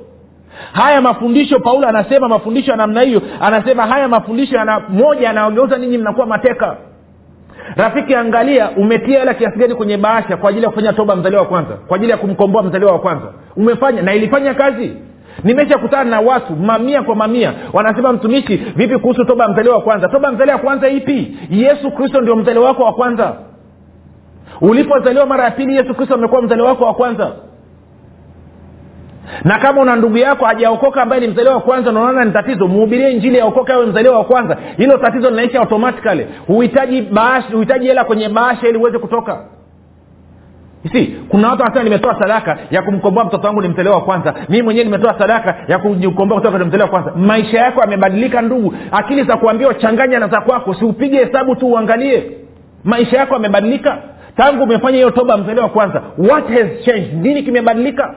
Haya 0.73 1.01
mafundisho 1.01 1.61
paulo 1.61 1.89
anasema 1.89 2.29
mafundisho 2.29 2.71
ya 2.71 2.77
namna 2.77 3.01
hiyo. 3.01 3.23
Anasema 3.41 3.87
haya 3.87 4.09
mafundisho 4.09 4.57
yana 4.57 4.81
moja 4.89 5.27
yanayogeuza 5.27 5.77
ninyi 5.79 5.99
mnakuwa 5.99 6.27
mateka 6.27 6.77
rafiki 7.77 8.15
angalia 8.15 8.71
umetia 8.71 9.19
hela 9.19 9.35
kiasi 9.35 9.59
gani 9.59 9.75
kwenye 9.75 9.97
bahasha 9.97 10.37
kwa 10.37 10.51
ajili 10.51 10.65
ya 10.65 10.71
kufanya 10.71 10.93
toba 10.93 11.17
mzaliwa 11.17 11.43
wa 11.43 11.49
kwanza 11.49 11.75
kwa 11.75 11.97
ajili 11.97 12.11
ya 12.11 12.17
kumkomboa 12.17 12.63
mzaliwa 12.63 12.93
wa 12.93 12.99
kwanza. 12.99 13.27
Umefanya 13.57 14.03
na 14.03 14.15
ilifanya 14.15 14.55
kazi. 14.55 14.97
Nimeshakutana 15.45 16.11
na 16.11 16.21
watu 16.21 16.57
mamia 16.57 17.03
kwa 17.03 17.15
mamia 17.15 17.53
wanasema 17.73 18.13
mtumishi 18.13 18.57
vipi 18.57 18.99
kuhusu 18.99 19.25
toba 19.25 19.45
ya 19.45 19.51
mzaliwa 19.51 19.75
wa 19.77 19.83
kwanza? 19.83 20.09
Toba 20.09 20.33
mzaliwa 20.33 20.57
wa 20.57 20.63
kwanza 20.63 20.89
ipi? 20.89 21.37
Yesu 21.51 21.91
kristo 21.91 22.21
ndio 22.21 22.37
mzaliwa 22.37 22.65
wako 22.67 22.83
wa 22.85 22.93
kwanza. 22.93 23.33
Ulipozaliwa 24.61 25.27
mara 25.27 25.45
ya 25.45 25.51
pili 25.51 25.77
yesu 25.77 25.95
kristo 25.95 26.15
amekuwa 26.15 26.43
mzaliwa 26.43 26.69
wako 26.69 26.85
wa 26.85 26.95
kwanza 26.95 27.33
na 29.45 29.59
kama 29.59 29.81
una 29.83 29.97
ndugu 29.97 30.17
yako 30.17 30.45
hajaokoka 30.45 31.03
ambaye 31.03 31.21
ni 31.21 31.29
mzaliwa 31.29 31.55
wa 31.55 31.61
kwanza 31.61 31.91
unaona 31.91 32.25
ni 32.25 32.33
tatizo. 32.33 32.69
Muhubirie 32.69 33.11
injili 33.11 33.39
yaokoka 33.39 33.75
awe 33.75 33.87
mzaliwa 33.87 34.19
wa 34.19 34.25
kwanza. 34.25 34.57
Hilo 34.77 34.99
tatizo 34.99 35.31
linaisha 35.31 35.61
automatikali 35.61 36.27
huhitaji 36.47 37.87
hela 37.87 38.05
kwenye 38.05 38.29
bahasha 38.29 38.69
ili 38.69 38.79
uweze 38.79 38.99
kutoka. 38.99 39.41
Si 40.93 41.07
kuna 41.29 41.49
watu 41.49 41.63
wanasema 41.63 41.85
nimetoa 41.85 42.19
sadaka 42.21 42.59
ya 42.71 42.83
kumkomboa 42.83 43.25
mtoto 43.25 43.47
wangu 43.47 43.63
ni 43.63 43.69
mtelewa 43.69 43.97
wa 43.97 44.03
kwanza. 44.03 44.35
Mii 44.49 44.63
mwenyewe 44.63 44.85
nimetoa 44.85 45.19
sadaka 45.19 45.55
ya 45.69 45.79
kumkomboa 45.79 46.39
kutoka 46.39 46.51
kwenye 46.51 46.65
mtelewa 46.67 46.91
wa 46.91 47.01
kwanza. 47.01 47.13
Maisha 47.27 47.59
yako 47.59 47.81
yamebadilika 47.81 48.43
ndugu. 48.43 48.75
Akili 48.93 49.25
za 49.25 49.37
kuambia 49.37 49.75
changanya 49.75 50.19
na 50.19 50.29
za 50.29 50.41
kwako. 50.41 50.75
Siupige 50.75 51.17
hesabu 51.25 51.57
tu 51.57 51.67
uangalie. 51.67 52.31
Maisha 52.85 53.17
yako 53.17 53.35
yamebadilika. 53.35 53.99
Tangu 54.37 54.63
umefanya 54.65 54.97
hiyo 54.97 55.11
toba 55.11 55.37
mtelewa 55.37 55.67
wa 55.67 55.73
kwanza 55.73 56.03
what 56.19 56.49
has 56.49 56.85
changed? 56.85 57.15
Nini 57.15 57.43
kimebadilika 57.43 58.15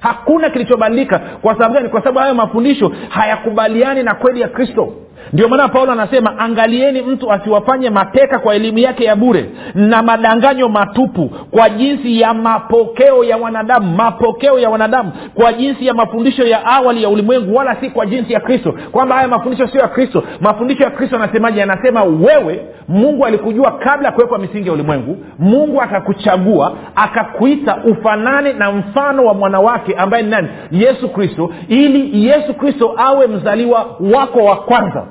hakuna 0.00 0.50
kilichobadilika. 0.50 1.18
Kwa 1.18 1.52
sababu 1.54 1.74
gani? 1.74 1.88
Kwa 1.88 2.00
sababu 2.00 2.18
hayo 2.18 2.34
mafundisho 2.34 2.92
hayakubaliani 3.08 4.02
na 4.02 4.14
kweli 4.14 4.40
ya 4.40 4.48
kristo. 4.48 4.92
Ndio 5.32 5.48
maana 5.48 5.68
paulo 5.68 5.92
anasema 5.92 6.38
angalieni 6.38 7.02
mtu 7.02 7.32
asiwafanye 7.32 7.90
mateka 7.90 8.38
kwa 8.38 8.54
elimu 8.54 8.78
yake 8.78 9.04
ya 9.04 9.16
bure 9.16 9.50
na 9.74 10.02
madanganyo 10.02 10.68
matupu 10.68 11.28
kwa 11.50 11.70
jinsi 11.70 12.20
ya 12.20 12.34
mapokeo 12.34 13.24
ya 13.24 13.36
wanadamu. 13.36 13.96
Mapokeo 13.96 14.58
ya 14.58 14.70
wanadamu 14.70 15.12
kwa 15.34 15.52
jinsi 15.52 15.86
ya 15.86 15.94
mafundisho 15.94 16.44
ya 16.46 16.64
awali 16.66 17.02
ya 17.02 17.08
ulimwengu 17.08 17.56
wala 17.56 17.76
si 17.80 17.90
kwa 17.90 18.06
jinsi 18.06 18.32
ya 18.32 18.40
kristo. 18.40 18.74
Kwamba 18.92 19.14
haya 19.14 19.28
mafundisho 19.28 19.66
sio 19.68 19.80
ya 19.80 19.88
kristo. 19.88 20.22
Mafundisho 20.40 20.82
ya 20.84 20.90
kristo 20.90 21.16
anasemaje? 21.16 21.62
Anasema 21.62 22.02
wewe 22.04 22.60
mungu 22.88 23.26
alikujua 23.26 23.70
kabla 23.72 24.08
ya 24.08 24.14
kuwekwa 24.14 24.38
misingi 24.38 24.66
ya 24.68 24.72
ulimwengu. 24.74 25.16
Mungu 25.38 25.82
akakuchagua 25.82 26.72
akakuita 26.94 27.76
ufanane 27.84 28.52
na 28.52 28.72
mfano 28.72 29.24
wa 29.24 29.34
mwanawake 29.34 29.87
ambaye 29.94 30.22
ni 30.22 30.30
nani? 30.30 30.48
Yesu 30.70 31.08
kristo 31.08 31.50
ili 31.68 32.26
yesu 32.26 32.54
kristo 32.54 32.94
awe 32.96 33.26
mzaliwa 33.26 33.86
wako 34.14 34.38
wa 34.44 34.56
kwanza. 34.56 35.06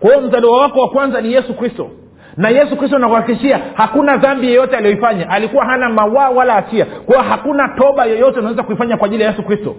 Kwa 0.00 0.10
hiyo 0.14 0.28
mzaliwa 0.28 0.60
wako 0.60 0.80
wa 0.80 0.88
kwanza 0.88 1.20
ni 1.20 1.32
yesu 1.32 1.54
kristo. 1.54 1.90
Na 2.36 2.48
yesu 2.48 2.76
kristo 2.76 2.98
nakuhakikishia 2.98 3.60
hakuna 3.74 4.16
dhambi 4.16 4.46
yeyote 4.46 4.76
aliyoifanya. 4.76 5.30
Alikuwa 5.30 5.64
hana 5.64 5.88
mawaa 5.88 6.28
wala 6.30 6.52
hatia. 6.52 6.84
Kwa 6.86 7.16
hiyo 7.16 7.28
hakuna 7.30 7.68
toba 7.68 8.04
yoyote 8.04 8.38
unaweza 8.38 8.62
kuifanya 8.62 8.96
kwa 8.96 9.06
ajili 9.06 9.22
ya 9.22 9.30
yesu 9.30 9.42
kristo. 9.42 9.74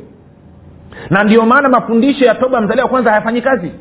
Na 1.10 1.24
ndio 1.24 1.46
maana 1.46 1.70
mafundisho 1.70 2.26
ya 2.26 2.36
toba 2.36 2.62
mzaliwa 2.62 2.84
wa 2.86 2.90
kwanza 2.92 3.10
hayafanyi 3.10 3.42
kazi 3.42 3.72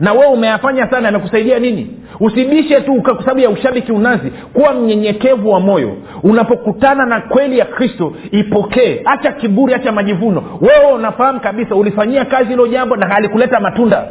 na 0.00 0.12
wewe 0.12 0.26
umeyafanya 0.26 0.90
sana 0.90 1.06
yanakusaidia 1.08 1.58
nini 1.58 2.00
usibishe 2.20 2.80
tu 2.80 3.02
kwa 3.02 3.18
sababu 3.18 3.40
ya 3.40 3.50
ushabiki 3.50 3.92
unazi. 3.92 4.30
Kuwa 4.52 4.72
mnyenyekevu 4.72 5.50
wa 5.50 5.60
moyo. 5.60 5.96
Unapokutana 6.22 7.06
na 7.06 7.20
kweli 7.20 7.58
ya 7.58 7.64
kristo 7.64 8.12
ipokee. 8.30 9.00
Hacha 9.04 9.32
kiburi 9.32 9.72
hacha 9.72 9.92
majivuno. 9.92 10.42
Wewe 10.60 10.92
unafahamu 10.92 11.40
kabisa 11.40 11.74
ulifanyia 11.74 12.24
kazi 12.24 12.48
hilo 12.50 12.66
jambo 12.66 12.96
na 12.96 13.06
halikuleta 13.08 13.60
matunda. 13.60 14.08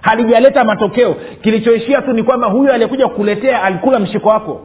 Halijaleta 0.00 0.64
matokeo. 0.64 1.16
Kilichoishia 1.42 2.02
tu 2.02 2.12
ni 2.12 2.22
kwamba 2.22 2.46
huyu 2.46 2.72
aliyekuja 2.72 3.08
kukuletea 3.08 3.62
alikula 3.62 3.98
mshiko 3.98 4.28
wako 4.28 4.60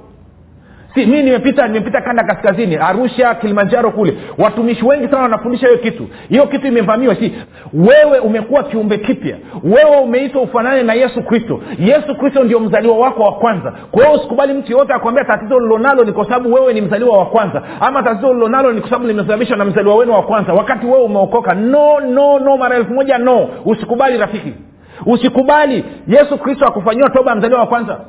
si 0.96 1.06
mi 1.06 1.24
nimepita 1.24 1.68
nimepita 1.68 2.02
kanda 2.02 2.24
kaskazini 2.24 2.76
arusha 2.76 3.36
kilimanjaro 3.36 3.92
kule. 3.92 4.18
Watumishi 4.38 4.86
wengi 4.86 5.08
sana 5.08 5.22
wanafundisha 5.22 5.68
hiyo 5.68 5.80
kitu. 5.80 6.08
Hiyo 6.30 6.48
kitu 6.48 6.68
imevamiwa. 6.68 7.16
Si 7.16 7.34
wewe 7.74 8.20
umekuwa 8.20 8.64
kiumbe 8.64 8.98
kipya. 8.98 9.38
Wewe 9.64 9.98
umeitwa 10.04 10.42
ufanane 10.42 10.84
na 10.84 10.94
yesu 10.94 11.24
kristo. 11.24 11.60
Yesu 11.80 12.16
kristo 12.16 12.44
ndio 12.44 12.60
mzaliwa 12.60 12.98
wako 12.98 13.24
wa 13.24 13.32
kwanza. 13.34 13.74
Kwa 13.92 14.06
hiyo 14.06 14.18
usikubali 14.20 14.54
mtu 14.54 14.72
yoyote 14.72 14.94
akwambia 14.94 15.24
tatizo 15.26 15.60
lilonalo 15.60 16.04
ni 16.04 16.12
kwa 16.12 16.24
sababu 16.26 16.54
wewe 16.54 16.74
ni 16.74 16.82
mzaliwa 16.82 17.18
wa 17.18 17.26
kwanza. 17.26 17.62
Ama 17.80 18.04
tatizo 18.04 18.34
lilonalo 18.34 18.72
ni 18.72 18.80
kwa 18.82 18.90
sababu 18.90 19.08
limesababishwa 19.08 19.58
na 19.58 19.66
mzaliwa 19.66 19.96
wenu 19.96 20.12
wa 20.14 20.24
kwanza. 20.24 20.54
Wakati 20.54 20.86
wewe 20.86 21.04
umeokoka 21.04 21.54
no 21.56 22.00
no 22.00 22.40
no 22.40 22.58
mara 22.58 22.76
elfu 22.76 22.94
moja 22.94 23.18
no. 23.18 23.50
Usikubali 23.66 24.18
rafiki. 24.18 24.54
Usikubali. 25.06 25.86
Yesu 26.08 26.38
kristo 26.38 26.66
akufanyiwa 26.68 27.10
toba 27.10 27.36
mzaliwa 27.36 27.60
wa 27.60 27.68
kwanza 27.68 28.00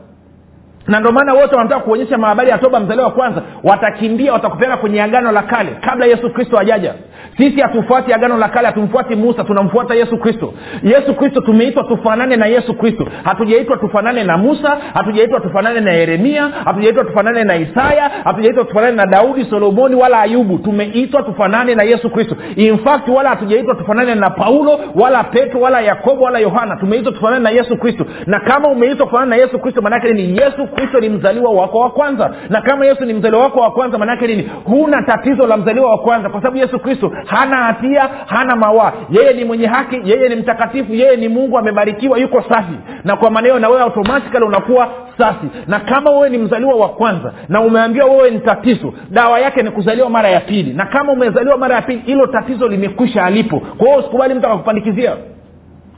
na 0.87 1.01
ndio 1.01 1.13
maana 1.13 1.35
wote 1.35 1.57
wanataka 1.57 1.81
kuonyesha 1.81 2.19
mahabari 2.19 2.51
ya 2.51 2.59
toba 2.59 2.81
mzaliwa 2.81 3.07
wa 3.07 3.13
kwanza. 3.13 3.43
Watakimbia 3.65 4.33
watakupeleka 4.33 4.77
kwenye 4.77 5.03
agano 5.03 5.33
la 5.33 5.43
kale 5.43 5.71
kabla 5.81 6.07
yesu 6.07 6.31
kristo 6.31 6.59
ajaja 6.59 6.95
sisi 7.37 7.61
hatufuati 7.61 8.13
agano 8.13 8.39
la 8.39 8.49
kale 8.49 8.67
hatumfuati 8.67 9.15
musa 9.17 9.45
tunamfuata 9.45 9.95
yesu 9.95 10.19
kristo. 10.19 10.55
Yesu 10.83 11.15
kristo 11.15 11.41
tumeitwa 11.41 11.85
tufanane 11.85 12.37
na 12.37 12.47
yesu 12.47 12.75
kristo. 12.75 13.07
Hatujaitwa 13.25 13.77
tufanane 13.77 14.25
na 14.25 14.37
musa 14.39 14.77
hatujaitwa 14.95 15.41
tufanane 15.41 15.81
na 15.81 15.93
yeremia 15.93 16.49
hatujaitwa 16.65 17.05
tufanane 17.05 17.45
na 17.45 17.57
isaya 17.57 18.11
hatujaitwa 18.25 18.65
tufanane 18.65 18.97
na 18.97 19.07
daudi 19.07 19.45
solomoni 19.45 19.95
wala 19.95 20.21
ayubu. 20.21 20.59
Tumeitwa 20.59 21.23
tufanane 21.23 21.75
na 21.75 21.83
yesu 21.83 22.11
kristo. 22.11 22.37
In 22.57 22.79
fact 22.79 23.09
wala 23.09 23.29
hatujaitwa 23.29 23.75
tufanane 23.75 24.15
na 24.15 24.31
paulo 24.31 24.81
wala 24.95 25.25
petro 25.25 25.61
wala 25.61 25.81
yakobo 25.81 26.25
wala 26.25 26.39
yohana. 26.39 26.77
Tumeitwa 26.77 27.13
tufanane 27.13 27.43
na 27.43 27.51
yesu 27.51 27.77
kristo. 27.77 28.07
Na 28.27 28.41
kama 28.41 28.69
umeitwa 28.69 29.07
kufanane 29.07 29.31
na 29.31 29.37
yesu 29.37 29.59
kristo 29.59 29.83
maanaake 29.83 30.13
ni 30.13 30.37
yesu 30.37 30.67
kristo 30.75 31.01
ni 31.01 31.09
mzaliwa 31.09 31.51
wako 31.51 31.79
wa 31.79 31.91
kwanza. 31.91 32.31
Na 32.49 32.61
kama 32.61 32.87
yesu 32.87 33.05
ni 33.05 33.13
mzaliwa 33.15 33.43
wako 33.43 33.61
wa 33.61 33.71
kwanza 33.71 33.99
maanaake 33.99 34.27
nini? 34.27 34.51
Huna 34.65 35.03
tatizo 35.03 35.47
la 35.47 35.57
mzaliwa 35.57 35.91
wa 35.91 35.99
kwanza 35.99 36.29
kwa 36.29 36.41
sababu 36.41 36.57
yesu 36.57 36.79
kristo 36.79 37.13
hana 37.27 37.57
hatia 37.57 38.09
hana 38.27 38.57
mawaa. 38.57 38.93
Yeye 39.11 39.33
ni 39.33 39.45
mwenye 39.45 39.67
haki 39.67 40.01
yeye 40.05 40.29
ni 40.29 40.37
mtakatifu 40.37 40.95
yeye 40.95 41.17
ni 41.17 41.29
mungu 41.29 41.59
amebarikiwa 41.59 42.19
yuko 42.19 42.43
safi. 42.49 42.75
Na 43.05 43.17
kwa 43.17 43.31
maneo 43.31 43.59
na 43.59 43.69
wewe 43.69 43.83
automatikali 43.83 44.45
unakuwa 44.45 44.89
safi. 45.19 45.47
Na 45.67 45.81
kama 45.81 46.11
wewe 46.11 46.29
ni 46.31 46.39
mzaliwa 46.39 46.75
wa 46.75 46.89
kwanza 46.89 47.33
na 47.49 47.61
umeambiwa 47.61 48.07
wewe 48.07 48.31
ni 48.31 48.39
tatizo 48.39 48.93
dawa 49.11 49.41
yake 49.41 49.63
ni 49.63 49.71
kuzaliwa 49.71 50.11
mara 50.11 50.29
ya 50.29 50.41
pili. 50.41 50.73
Na 50.73 50.87
kama 50.87 51.13
umezaliwa 51.13 51.57
mara 51.59 51.75
ya 51.75 51.83
pili 51.83 52.03
hilo 52.07 52.27
tatizo 52.27 52.69
limekwisha 52.69 53.25
alipo. 53.25 53.61
Kwa 53.61 53.87
hiyo 53.87 53.99
usikubali 53.99 54.35
mtu 54.35 54.47
akakupandikizia 54.47 55.13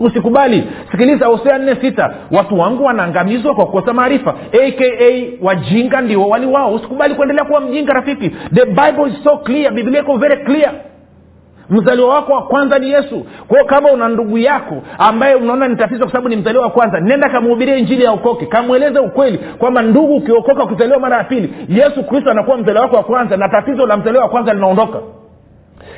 usikubali. 0.01 0.65
Sikiliza 0.91 1.27
hosea 1.27 1.59
nne 1.59 1.75
sita. 1.81 2.15
Watu 2.31 2.59
wangu 2.59 2.85
wanaangamizwa 2.85 3.55
kwa 3.55 3.67
kukosa 3.67 3.93
maarifa. 3.93 4.35
Aka 4.67 4.85
wajinga 5.43 6.01
ndio 6.01 6.29
wali 6.29 6.47
wao. 6.47 6.75
Usikubali 6.75 7.15
kuendelea 7.15 7.45
kuwa 7.45 7.61
mjinga 7.61 7.93
rafiki. 7.93 8.31
The 8.55 8.65
bible 8.65 9.07
is 9.09 9.25
so 9.25 9.37
clear. 9.37 9.73
Biblia 9.73 10.01
iko 10.01 10.17
very 10.17 10.45
clear. 10.45 10.73
Mzaliwa 11.71 12.15
wako 12.15 12.33
wa 12.33 12.43
kwanza 12.43 12.79
ni 12.79 12.91
yesu. 12.91 13.27
Kwao 13.49 13.65
kama 13.65 13.93
una 13.93 14.09
ndugu 14.09 14.39
yako 14.39 14.83
ambaye 14.99 15.35
unaona 15.35 15.69
ni 15.69 15.77
tatizo 15.77 16.01
kwa 16.01 16.13
sababu 16.13 16.29
ni 16.29 16.37
mzaliwa 16.37 16.65
wa 16.65 16.71
kwanza 16.71 17.01
nenda 17.01 17.29
kamhubiria 17.29 17.77
injili 17.77 18.05
ya 18.05 18.13
ukoke. 18.13 18.47
Kamweleze 18.47 18.99
ukweli 18.99 19.39
kwamba 19.39 19.83
ndugu 19.83 20.17
ukiokoka 20.17 20.65
ukizaliwa 20.65 20.99
mara 20.99 21.17
ya 21.19 21.25
pili 21.25 21.53
yesu 21.69 22.05
kristo 22.05 22.31
anakuwa 22.31 22.57
mzaliwa 22.57 22.83
wako 22.85 22.97
wa 22.97 23.03
kwanza 23.03 23.37
na 23.37 23.49
tatizo 23.49 23.87
la 23.87 23.97
mzaliwa 23.97 24.23
wa 24.25 24.31
kwanza 24.31 24.55
linaondoka. 24.55 24.99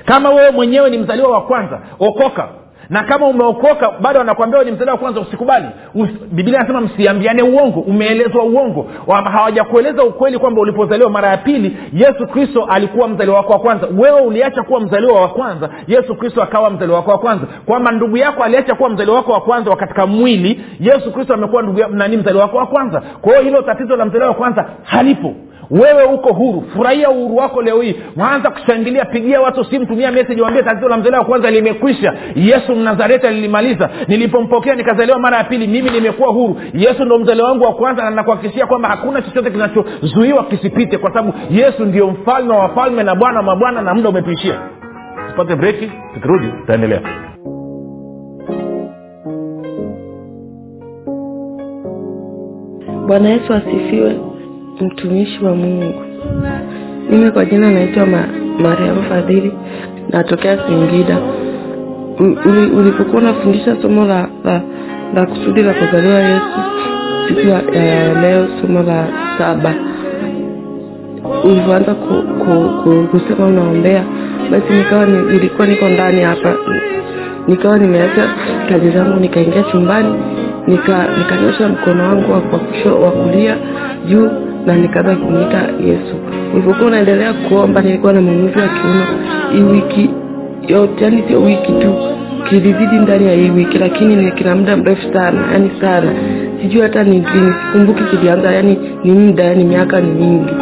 Kama 0.04 0.30
wewe 0.30 0.50
mwenyewe 0.50 0.90
ni 0.90 0.98
mzaliwa 0.98 1.30
wa 1.30 1.40
kwanza 1.42 1.80
okoka 2.00 2.48
na 2.90 3.03
kama 3.03 3.27
umeokoka 3.27 3.90
bado 4.01 4.20
anakwambia 4.20 4.64
ni 4.64 4.70
mtandao 4.70 4.94
wa 4.94 5.01
kwanza 5.01 5.20
usikubali. 5.20 5.66
Us, 5.94 6.09
biblia 6.33 6.59
anasema 6.59 6.81
msiambiane 6.81 7.42
uongo 7.42 7.81
umeelezwa 7.81 8.44
uongo. 8.44 8.90
Hawajakueleza 9.24 10.05
ukweli 10.05 10.38
kwamba 10.38 10.61
ulipozaliwa 10.61 11.11
mara 11.11 11.29
ya 11.29 11.37
pili 11.37 11.77
yesu 11.92 12.27
kristo 12.27 12.64
alikuwa 12.64 13.09
mzaliwa 13.09 13.37
wako 13.37 13.53
wa 13.53 13.59
kwanza. 13.59 13.87
Wewe 13.98 14.20
uliacha 14.20 14.62
kuwa 14.62 14.81
mzaliwa 14.81 15.20
wa 15.20 15.29
kwanza 15.29 15.70
yesu 15.87 16.14
kristo 16.14 16.42
akawa 16.42 16.70
mzaliwa 16.70 16.96
wako 16.98 17.11
wa 17.11 17.18
kwanza. 17.18 17.46
Kwamba 17.66 17.92
ndugu 17.92 18.16
yako 18.16 18.42
aliacha 18.42 18.74
kuwa 18.74 18.90
mzaliwa 18.90 19.16
wako 19.16 19.33
wa 19.33 19.40
kwanza 19.40 19.77
katika 19.77 20.07
mwili 20.07 20.64
yesu 20.81 21.12
kristo 21.12 21.35
amekuwa 21.35 21.62
nani 21.90 22.16
mzaliwa 22.16 22.42
wako 22.44 22.57
wa 22.57 22.66
kwanza. 22.66 23.03
Kwa 23.20 23.33
hiyo 23.33 23.44
hilo 23.44 23.62
tatizo 23.62 23.96
la 23.96 24.05
mzaliwa 24.05 24.29
wa 24.29 24.35
kwanza 24.35 24.66
halipo 24.83 25.35
wewe 25.70 26.02
uko 26.04 26.33
huru. 26.33 26.64
Furahia 26.76 27.11
uhuru 27.11 27.37
wako 27.37 27.62
leo 27.62 27.81
hii. 27.81 27.96
Mwanza 28.16 28.50
kushangilia. 28.50 29.04
Pigia 29.04 29.40
watu 29.40 29.64
simu. 29.64 29.87
Tumia 29.87 30.12
meseji 30.12 30.42
waambie 30.42 30.62
tatizo 30.62 30.88
la 30.88 30.96
mzaliwa 30.96 31.18
wa 31.18 31.24
kwanza 31.26 31.50
limekwisha. 31.50 32.14
Yesu 32.35 32.74
mnazareti 32.74 33.26
alilimaliza. 33.26 33.90
Nilipompokea 34.09 34.74
nikazaliwa 34.74 35.18
mara 35.18 35.37
ya 35.37 35.44
pili 35.44 35.66
mimi 35.66 35.90
nimekuwa 35.90 36.28
huru. 36.28 36.57
Yesu 36.74 37.04
ndo 37.04 37.18
mzaliwa 37.18 37.48
wangu 37.48 37.64
wa 37.64 37.74
kwanza 37.74 38.02
na 38.04 38.11
nakuhakikishia 38.11 38.66
kwamba 38.66 38.88
hakuna 38.88 39.22
chochote 39.22 39.50
kinachozuiwa 39.50 40.44
kisipite 40.44 40.98
kwa 40.98 41.11
sababu 41.12 41.33
yesu 41.50 41.85
ndio 41.85 42.07
mfalme 42.11 42.52
wa 42.52 42.59
wafalme 42.59 43.02
na 43.02 43.14
bwana 43.14 43.37
wa 43.38 43.42
mabwana 43.44 43.83
na 43.83 43.94
muda 43.94 44.09
umetuishia. 44.09 44.61
Tupate 45.31 45.57
breki 45.57 45.92
tukirudi 46.14 46.46
tutaendelea. 46.61 47.00
Bwana 53.07 53.28
yesu 53.28 53.52
asifiwe 53.54 54.16
mtumishi 54.80 55.44
wa 55.44 55.54
mungu. 55.54 55.94
Mimi 57.10 57.30
kwa 57.30 57.44
jina 57.44 57.70
naitwa 57.70 58.06
ma, 58.06 58.24
mariamu 58.62 59.02
fadhili 59.02 59.52
natokea 60.10 60.58
singida. 60.68 61.18
Ulipokuwa 62.78 63.22
unafundisha 63.22 63.76
somo 63.82 64.04
la, 64.04 64.28
la, 64.44 64.60
la 65.14 65.26
kusudi 65.26 65.62
la 65.62 65.74
kuzaliwa 65.74 66.18
yesu 66.20 66.60
siku 67.28 67.40
ya, 67.48 67.82
ya 67.82 68.20
leo 68.20 68.46
somo 68.60 68.82
la 68.82 69.06
saba 69.38 69.74
ulivyoanza 71.44 71.94
ku, 71.94 72.14
ku, 72.44 72.70
ku, 72.82 73.08
kusema 73.10 73.46
unaombea 73.46 74.04
basi 74.50 74.72
nikawa 74.72 75.06
nilikuwa 75.06 75.66
niko 75.66 75.88
ndani 75.88 76.22
hapa 76.22 76.54
nikawa 77.48 77.78
nimeacha 77.78 78.28
kazi 78.68 78.90
zangu 78.90 79.20
nikaingia 79.20 79.62
chumbani 79.62 80.14
nikanyosha 80.66 81.68
nika 81.68 81.80
mkono 81.80 82.02
wangu 82.08 82.32
wa 83.02 83.10
kulia 83.10 83.56
juu 84.08 84.30
na 84.66 84.74
nikaanza 84.76 85.16
kumwita 85.16 85.58
yesu. 85.86 86.14
Nilipokuwa 86.54 86.90
naendelea 86.90 87.32
kuomba 87.32 87.80
nilikuwa 87.82 88.12
na 88.12 88.20
maumivu 88.20 88.58
ya 88.58 88.68
kiuno. 88.68 89.04
Hii 89.52 89.62
wiki 89.62 90.10
yote 90.68 91.04
yani 91.04 91.24
sio 91.28 91.42
wiki 91.42 91.72
tu 91.72 91.94
kilizidi 92.48 92.96
ndani 93.02 93.26
ya 93.26 93.34
hii 93.34 93.50
wiki 93.50 93.78
lakini 93.78 94.16
ni 94.16 94.32
kina 94.32 94.56
muda 94.56 94.76
mrefu 94.76 95.12
sana 95.12 95.40
yani 95.52 95.70
sana. 95.80 96.12
Sijui 96.62 96.82
hata 96.82 97.02
ni 97.04 97.10
lini 97.12 97.52
sikumbuki 97.66 98.02
kilianza 98.04 98.50
yani 98.50 98.78
ni 99.04 99.12
muda 99.12 99.44
yani 99.44 99.64
miaka 99.64 100.00
ni 100.00 100.10
mingi. 100.10 100.52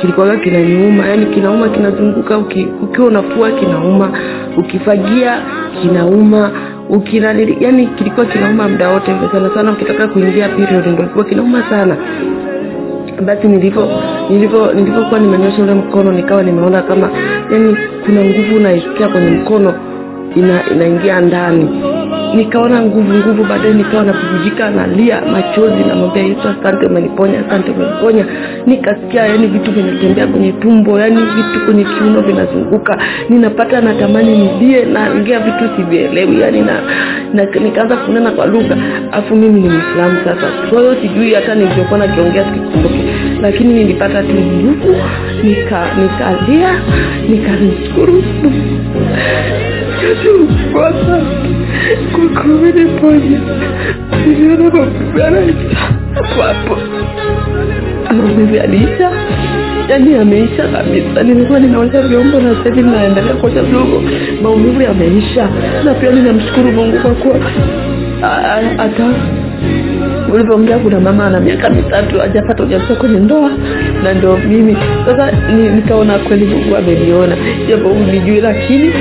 Kilikuwaga 0.00 0.36
kinaniuma 0.36 1.06
yani 1.06 1.26
kinauma 1.26 1.68
kinazunguka 1.68 2.38
uki, 2.38 2.68
ukiwa 2.82 3.06
unafua 3.06 3.50
kinauma 3.50 4.10
ukifagia 4.56 5.38
kinauma 5.82 6.50
ukina 6.88 7.32
yani 7.60 7.86
kilikuwa 7.86 8.26
kinauma 8.26 8.68
muda 8.68 8.88
wote 8.88 9.12
sana 9.32 9.50
sana 9.54 9.72
ukitaka 9.72 10.08
kuingia 10.08 10.48
period 10.48 10.86
ndio 10.86 11.24
kinauma 11.24 11.62
sana 11.70 11.96
basi 13.20 13.48
nilivyo 13.48 13.88
nilivyo 14.30 14.72
nilivyokuwa 14.72 15.20
nimenyosha 15.20 15.62
ule 15.62 15.74
mkono 15.74 16.12
nikawa 16.12 16.42
nimeona 16.42 16.82
kama 16.82 17.10
yani 17.52 17.76
kuna 18.06 18.24
nguvu 18.24 18.56
unaisikia 18.56 19.08
kwenye 19.08 19.30
mkono 19.30 19.74
ina, 20.36 20.70
inaingia 20.70 21.20
ndani 21.20 21.68
nikaona 22.34 22.82
nguvu 22.82 23.12
nguvu 23.14 23.44
baadaye 23.44 23.74
nikawa 23.74 24.04
nabubujika 24.04 24.70
nalia 24.70 25.20
machozi 25.32 25.84
namwambia 25.88 26.22
yesu 26.22 26.40
asante 26.48 26.86
umeniponya 26.86 27.46
asante 27.46 27.70
umeniponya. 27.70 28.26
Nikasikia 28.66 29.26
yani 29.26 29.46
vitu 29.46 29.72
vinatembea 29.72 30.26
kwenye 30.26 30.52
tumbo 30.52 31.00
yani 31.00 31.16
vitu 31.16 31.64
kwenye 31.64 31.84
kiuno 31.84 32.20
vinazunguka. 32.20 32.98
Ninapata 33.28 33.80
natamani 33.80 34.38
nilie 34.38 34.84
naongea 34.84 35.38
vitu 35.40 35.76
sivielewi 35.76 36.40
yani 36.40 36.60
na, 36.60 36.80
na 37.34 37.44
nikaanza 37.44 37.96
kunena 37.96 38.30
kwa 38.30 38.46
lugha. 38.46 38.76
Afu 39.12 39.36
mimi 39.36 39.60
ni 39.60 39.68
mwislamu 39.68 40.18
sasa. 40.24 40.46
Kwahiyo 40.70 40.94
sijui 41.02 41.34
hata 41.34 41.54
nilivyokuwa 41.54 41.98
nakiongea 41.98 42.44
sikikumbuki 42.44 43.00
lakini 43.42 43.74
nilipata 43.74 44.22
tu 44.22 44.32
nguvu 44.34 44.96
nika 45.42 45.86
nikalia 45.96 46.80
nikamshukuru 47.28 48.22
katukosa 50.00 51.20
kwa 52.12 52.42
kumeniponya 52.42 53.40
niliona 54.26 54.70
maumivu 54.70 55.18
yanaisha 55.18 55.76
hapo 56.46 56.76
maumivu 58.16 58.54
yaliisha 58.54 59.10
yani 59.88 60.12
yameisha 60.12 60.68
kabisa 60.68 61.22
nilikuwa 61.22 61.60
ninaosha 61.60 62.02
vyombo 62.02 62.40
na 62.40 62.54
sahivi 62.64 62.82
ninaendelea 62.82 63.34
kuosha 63.34 63.62
vyombo 63.62 64.02
maumivu 64.42 64.82
yameisha 64.82 65.48
na 65.84 65.94
pia 65.94 66.10
ninamshukuru 66.10 66.72
mungu 66.72 66.98
kwa 66.98 67.10
kuwa 67.10 67.36
hata 68.76 69.06
ulivyoongea 70.34 70.78
kuna 70.78 71.00
mama 71.00 71.26
ana 71.26 71.40
miaka 71.40 71.70
mitatu 71.70 72.18
hajapata 72.18 72.62
ujauzito 72.62 72.94
kwenye 72.94 73.18
ndoa 73.20 73.50
na 74.02 74.14
ndo 74.14 74.36
mimi 74.48 74.76
sasa 75.06 75.32
nikaona 75.76 76.18
kweli 76.18 76.44
mungu 76.44 76.76
ameniona 76.76 77.36
japo 77.68 77.88
ulijui 77.88 78.40
lakini 78.40 78.92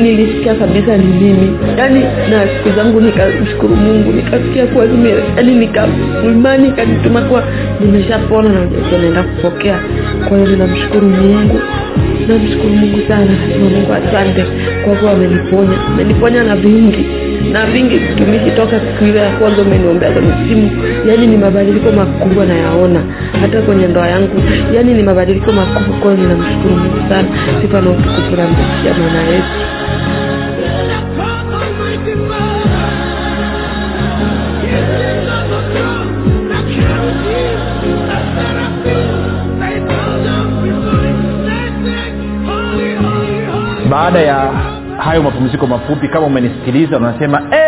nilisikia 0.00 0.54
kabisa 0.54 0.96
ni 0.96 1.04
mimi 1.04 1.50
yaani 1.78 2.00
na 2.30 2.40
siku 2.48 2.76
zangu 2.76 3.00
nikamshukuru 3.00 3.76
mungu 3.76 4.12
nikasikia 4.12 4.66
kuwa 4.66 4.84
yaani 5.36 5.54
nika 5.54 5.88
imani 6.24 6.68
ikanituma 6.68 7.20
kuwa 7.20 7.42
nimeshapona 7.80 8.48
na 8.48 8.98
naenda 8.98 9.22
kupokea. 9.22 9.78
Kwa 10.28 10.38
hiyo 10.38 10.50
ninamshukuru 10.50 11.08
mungu 11.08 11.60
namshukuru 12.28 12.74
mungu 12.74 12.98
sana 13.08 13.24
nasema 13.24 13.68
mungu 13.70 13.92
asante 13.92 14.44
kwa 14.84 14.94
kuwa 14.94 15.12
ameniponya 15.12 15.78
ameniponya 15.94 16.42
na 16.44 16.56
vingi 16.56 17.06
na 17.52 17.66
vingi 17.66 18.00
tumishi 18.16 18.50
toka 18.56 18.80
siku 18.80 19.04
ile 19.04 19.18
ya 19.18 19.30
kwanza 19.30 19.62
umeniombea 19.62 20.10
kwenye 20.10 20.32
simu 20.48 20.70
yaani 21.08 21.26
ni 21.26 21.36
mabadiliko 21.36 21.92
makubwa 21.92 22.46
nayaona 22.46 23.00
hata 23.40 23.62
kwenye 23.62 23.86
ndoa 23.86 24.08
yangu 24.08 24.42
yaani 24.74 24.94
ni 24.94 25.02
mabadiliko 25.02 25.52
makubwa. 25.52 25.96
Kwayo 26.00 26.16
ninamshukuru 26.16 26.74
mungu 26.76 26.96
sana 27.08 27.28
sifa 27.62 27.80
na 27.80 27.90
utukufu 27.90 28.36
namtukia 28.36 28.94
mwana 28.98 29.22
yesu 29.22 29.48
baada 43.90 44.18
ya 44.20 44.50
hayo 44.98 45.22
mapumziko 45.22 45.66
mafupi 45.66 46.08
kama 46.08 46.26
umenisikiliza 46.26 46.96
unasema 46.96 47.42
"Eh, 47.50 47.65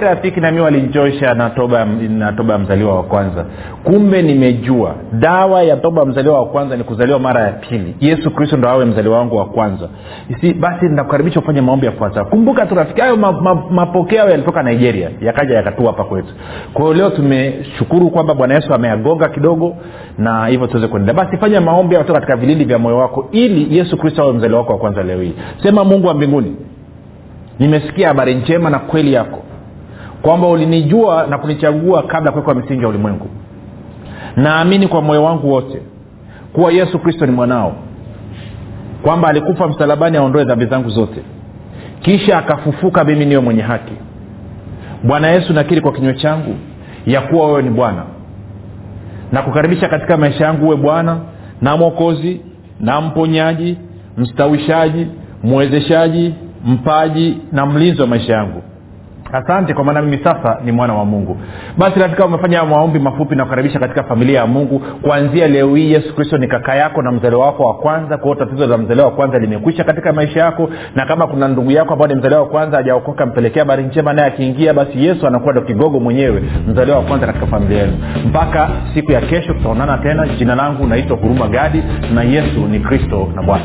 rafiki 0.00 0.40
nami 0.40 0.60
walinchosha 0.60 1.34
na 1.34 1.50
toba 1.50 1.84
na 2.08 2.32
toba 2.32 2.52
ya 2.52 2.58
mzaliwa 2.58 2.94
wa 2.96 3.02
kwanza. 3.02 3.44
Kumbe 3.84 4.22
nimejua 4.22 4.94
dawa 5.12 5.62
ya 5.62 5.76
toba 5.76 6.00
ya 6.00 6.06
mzaliwa 6.06 6.40
wa 6.40 6.46
kwanza 6.46 6.76
ni 6.76 6.84
kuzaliwa 6.84 7.18
mara 7.18 7.40
ya 7.40 7.52
pili. 7.52 7.96
Yesu 8.00 8.30
kristo 8.30 8.56
ndo 8.56 8.68
awe 8.68 8.84
mzaliwa 8.84 9.18
wangu 9.18 9.36
wa 9.36 9.44
kwanza. 9.46 9.88
Si 10.40 10.54
basi 10.54 10.86
nakukaribisha 10.88 11.40
ufanye 11.40 11.60
maombi 11.60 11.86
yafuatayo 11.86 12.26
kumbuka 12.26 12.66
tu 12.66 12.74
rafiki 12.74 13.00
hayo 13.00 13.16
ma, 13.16 13.32
ma, 13.32 13.54
mapokeo 13.70 14.28
yalitoka 14.30 14.62
nigeria 14.62 15.10
yakaja 15.20 15.56
yakatua 15.56 15.86
hapa 15.86 16.04
kwetu. 16.04 16.34
Kwa 16.72 16.82
hiyo 16.84 16.94
leo 16.96 17.10
tumeshukuru 17.10 18.10
kwamba 18.10 18.34
bwana 18.34 18.54
yesu 18.54 18.74
ameagonga 18.74 19.28
kidogo 19.28 19.76
na 20.18 20.46
hivyo 20.46 20.66
tuweze 20.66 20.88
kuendelea. 20.88 21.24
Basi 21.24 21.36
fanya 21.36 21.60
maombi 21.60 21.94
yatoka 21.94 22.12
katika 22.20 22.36
vilindi 22.36 22.64
vya 22.64 22.78
moyo 22.78 22.96
wako 22.98 23.28
ili 23.32 23.76
yesu 23.78 23.96
kristo 23.96 24.22
awe 24.22 24.32
mzaliwa 24.32 24.58
wako 24.60 24.72
wa 24.72 24.78
kwanza 24.78 25.02
leo 25.02 25.20
hii. 25.22 25.34
Sema 25.62 25.84
mungu 25.84 26.06
wa 26.06 26.14
mbinguni 26.14 26.56
nimesikia 27.58 28.08
habari 28.08 28.34
njema 28.34 28.70
na 28.70 28.78
kweli 28.78 29.12
yako 29.12 29.38
kwamba 30.22 30.48
ulinijua 30.48 31.26
na 31.26 31.38
kunichagua 31.38 32.02
kabla 32.02 32.32
kuwekwa 32.32 32.54
misingi 32.54 32.82
ya 32.82 32.88
ulimwengu. 32.88 33.26
Naamini 34.36 34.88
kwa 34.88 35.02
moyo 35.02 35.24
wangu 35.24 35.52
wote 35.52 35.82
kuwa 36.52 36.72
yesu 36.72 36.98
kristo 36.98 37.26
ni 37.26 37.32
mwanao 37.32 37.72
kwamba 39.02 39.28
alikufa 39.28 39.68
msalabani 39.68 40.16
aondoe 40.16 40.44
dhambi 40.44 40.66
zangu 40.66 40.88
zote 40.88 41.20
kisha 42.00 42.38
akafufuka 42.38 43.04
mimi 43.04 43.26
niwe 43.26 43.40
mwenye 43.42 43.62
haki. 43.62 43.92
Bwana 45.04 45.28
yesu 45.28 45.52
nakiri 45.52 45.80
kwa 45.80 45.92
kinywa 45.92 46.12
changu 46.14 46.54
ya 47.06 47.20
kuwa 47.20 47.46
wewe 47.46 47.62
ni 47.62 47.70
bwana. 47.70 48.02
Na 49.32 49.42
kukaribisha 49.42 49.88
katika 49.88 50.16
maisha 50.16 50.44
yangu 50.44 50.66
uwe 50.66 50.76
bwana 50.76 51.18
na 51.62 51.76
mwokozi 51.76 52.40
na 52.80 53.00
mponyaji 53.00 53.78
mstawishaji 54.16 55.06
mwezeshaji 55.42 56.34
mpaji 56.66 57.38
na 57.52 57.66
mlinzi 57.66 58.00
wa 58.00 58.06
maisha 58.06 58.32
yangu 58.32 58.62
asante 59.32 59.74
kwa 59.74 59.84
maana 59.84 60.02
mimi 60.02 60.18
sasa 60.24 60.58
ni 60.64 60.72
mwana 60.72 60.94
wa 60.94 61.04
mungu. 61.04 61.36
Basi 61.78 62.00
katika 62.00 62.26
umefanya 62.26 62.64
maombi 62.64 62.98
mafupi 62.98 63.34
na 63.36 63.44
kukaribisha 63.44 63.78
katika 63.78 64.02
familia 64.04 64.40
ya 64.40 64.46
mungu 64.46 64.78
kuanzia 65.02 65.48
leo 65.48 65.74
hii 65.74 65.92
yesu 65.92 66.14
kristo 66.14 66.38
ni 66.38 66.48
kaka 66.48 66.74
yako 66.74 67.02
na 67.02 67.12
mzaliwa 67.12 67.46
wako 67.46 67.62
wa 67.62 67.74
kwanza 67.74 68.18
kwao 68.18 68.34
tatizo 68.34 68.66
la 68.66 68.78
mzaliwa 68.78 69.06
wa 69.06 69.12
kwanza 69.12 69.38
limekwisha 69.38 69.84
katika 69.84 70.12
maisha 70.12 70.40
yako 70.40 70.70
na 70.94 71.06
kama 71.06 71.26
kuna 71.26 71.48
ndugu 71.48 71.70
yako 71.70 71.92
ambao 71.92 72.08
ni 72.08 72.14
mzaliwa 72.14 72.40
wa 72.40 72.46
kwanza 72.48 72.76
hajaokoka 72.76 73.26
mpelekea 73.26 73.62
habari 73.62 73.82
njema 73.82 74.12
naye 74.12 74.28
akiingia 74.28 74.74
basi 74.74 75.04
yesu 75.06 75.26
anakuwa 75.26 75.52
ndo 75.52 75.62
kigogo 75.62 76.00
mwenyewe 76.00 76.42
mzaliwa 76.68 76.96
wa 76.96 77.02
kwanza 77.02 77.26
katika 77.26 77.46
familia 77.46 77.78
yenu. 77.78 77.96
Mpaka 78.26 78.70
siku 78.94 79.12
ya 79.12 79.20
kesho 79.20 79.52
tutaonana 79.54 79.98
tena. 79.98 80.26
Jina 80.38 80.54
langu 80.54 80.86
naitwa 80.86 81.16
huruma 81.16 81.48
gadi 81.48 81.82
na 82.14 82.22
yesu 82.22 82.60
ni 82.70 82.80
kristo 82.80 83.28
na 83.34 83.42
bwana 83.42 83.64